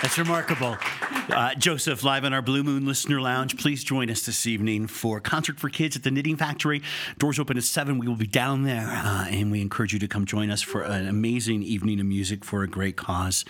That's 0.09 0.17
remarkable. 0.17 0.75
Uh, 1.29 1.53
Joseph, 1.53 2.03
live 2.03 2.23
in 2.23 2.33
our 2.33 2.41
Blue 2.41 2.63
Moon 2.63 2.83
Listener 2.87 3.21
Lounge. 3.21 3.55
Please 3.59 3.83
join 3.83 4.09
us 4.09 4.25
this 4.25 4.47
evening 4.47 4.87
for 4.87 5.19
Concert 5.19 5.59
for 5.59 5.69
Kids 5.69 5.95
at 5.95 6.01
the 6.01 6.09
Knitting 6.09 6.35
Factory. 6.35 6.81
Doors 7.19 7.37
open 7.37 7.57
at 7.57 7.63
7. 7.63 7.99
We 7.99 8.07
will 8.07 8.15
be 8.15 8.25
down 8.25 8.63
there, 8.63 8.87
uh, 8.87 9.27
and 9.29 9.51
we 9.51 9.61
encourage 9.61 9.93
you 9.93 9.99
to 9.99 10.07
come 10.07 10.25
join 10.25 10.49
us 10.49 10.63
for 10.63 10.81
an 10.81 11.07
amazing 11.07 11.61
evening 11.61 11.99
of 11.99 12.07
music 12.07 12.43
for 12.43 12.63
a 12.63 12.67
great 12.67 12.95
cause. 12.97 13.45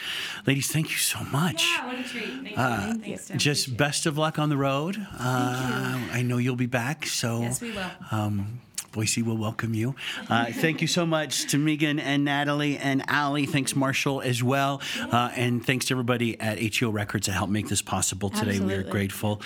Ladies, 0.45 0.69
thank 0.69 0.89
you 0.91 0.97
so 0.97 1.21
much. 1.31 1.63
Yeah, 1.63 1.87
what 1.87 1.97
a 1.97 2.03
treat. 2.03 2.25
Thank 2.55 3.07
you. 3.07 3.17
Thanks. 3.17 3.41
Just 3.41 3.77
best 3.77 4.05
of 4.05 4.17
luck 4.17 4.37
on 4.37 4.49
the 4.49 4.57
road. 4.57 4.97
Uh, 5.17 6.09
I 6.11 6.23
know 6.23 6.39
you'll 6.39 6.57
be 6.57 6.65
back, 6.65 7.05
so 7.05 7.39
Yes, 7.39 7.61
we 7.61 7.71
will. 7.71 7.89
um, 8.11 8.59
Boise 8.91 9.21
will 9.21 9.37
welcome 9.37 9.73
you. 9.73 9.95
Uh, 10.29 10.45
thank 10.45 10.81
you 10.81 10.87
so 10.87 11.05
much 11.05 11.45
to 11.51 11.57
Megan 11.57 11.99
and 11.99 12.25
Natalie 12.25 12.77
and 12.77 13.03
Allie. 13.07 13.45
Thanks, 13.45 13.75
Marshall, 13.75 14.21
as 14.21 14.41
well. 14.43 14.81
Uh, 14.99 15.31
and 15.35 15.65
thanks 15.65 15.85
to 15.85 15.93
everybody 15.93 16.39
at 16.39 16.57
ATO 16.61 16.89
Records 16.89 17.27
that 17.27 17.33
helped 17.33 17.51
make 17.51 17.69
this 17.69 17.81
possible 17.81 18.29
today. 18.29 18.59
We 18.59 18.73
are 18.73 18.83
grateful. 18.83 19.41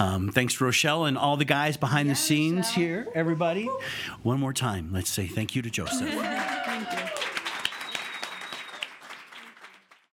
Um, 0.00 0.30
thanks 0.30 0.54
to 0.54 0.64
Rochelle 0.64 1.04
and 1.04 1.16
all 1.16 1.36
the 1.36 1.44
guys 1.44 1.76
behind 1.76 2.10
the 2.10 2.14
scenes 2.14 2.70
here, 2.70 3.06
everybody. 3.14 3.68
One 4.22 4.40
more 4.40 4.52
time, 4.52 4.90
let's 4.92 5.10
say 5.10 5.26
thank 5.26 5.54
you 5.54 5.62
to 5.62 5.70
Joseph. 5.70 6.08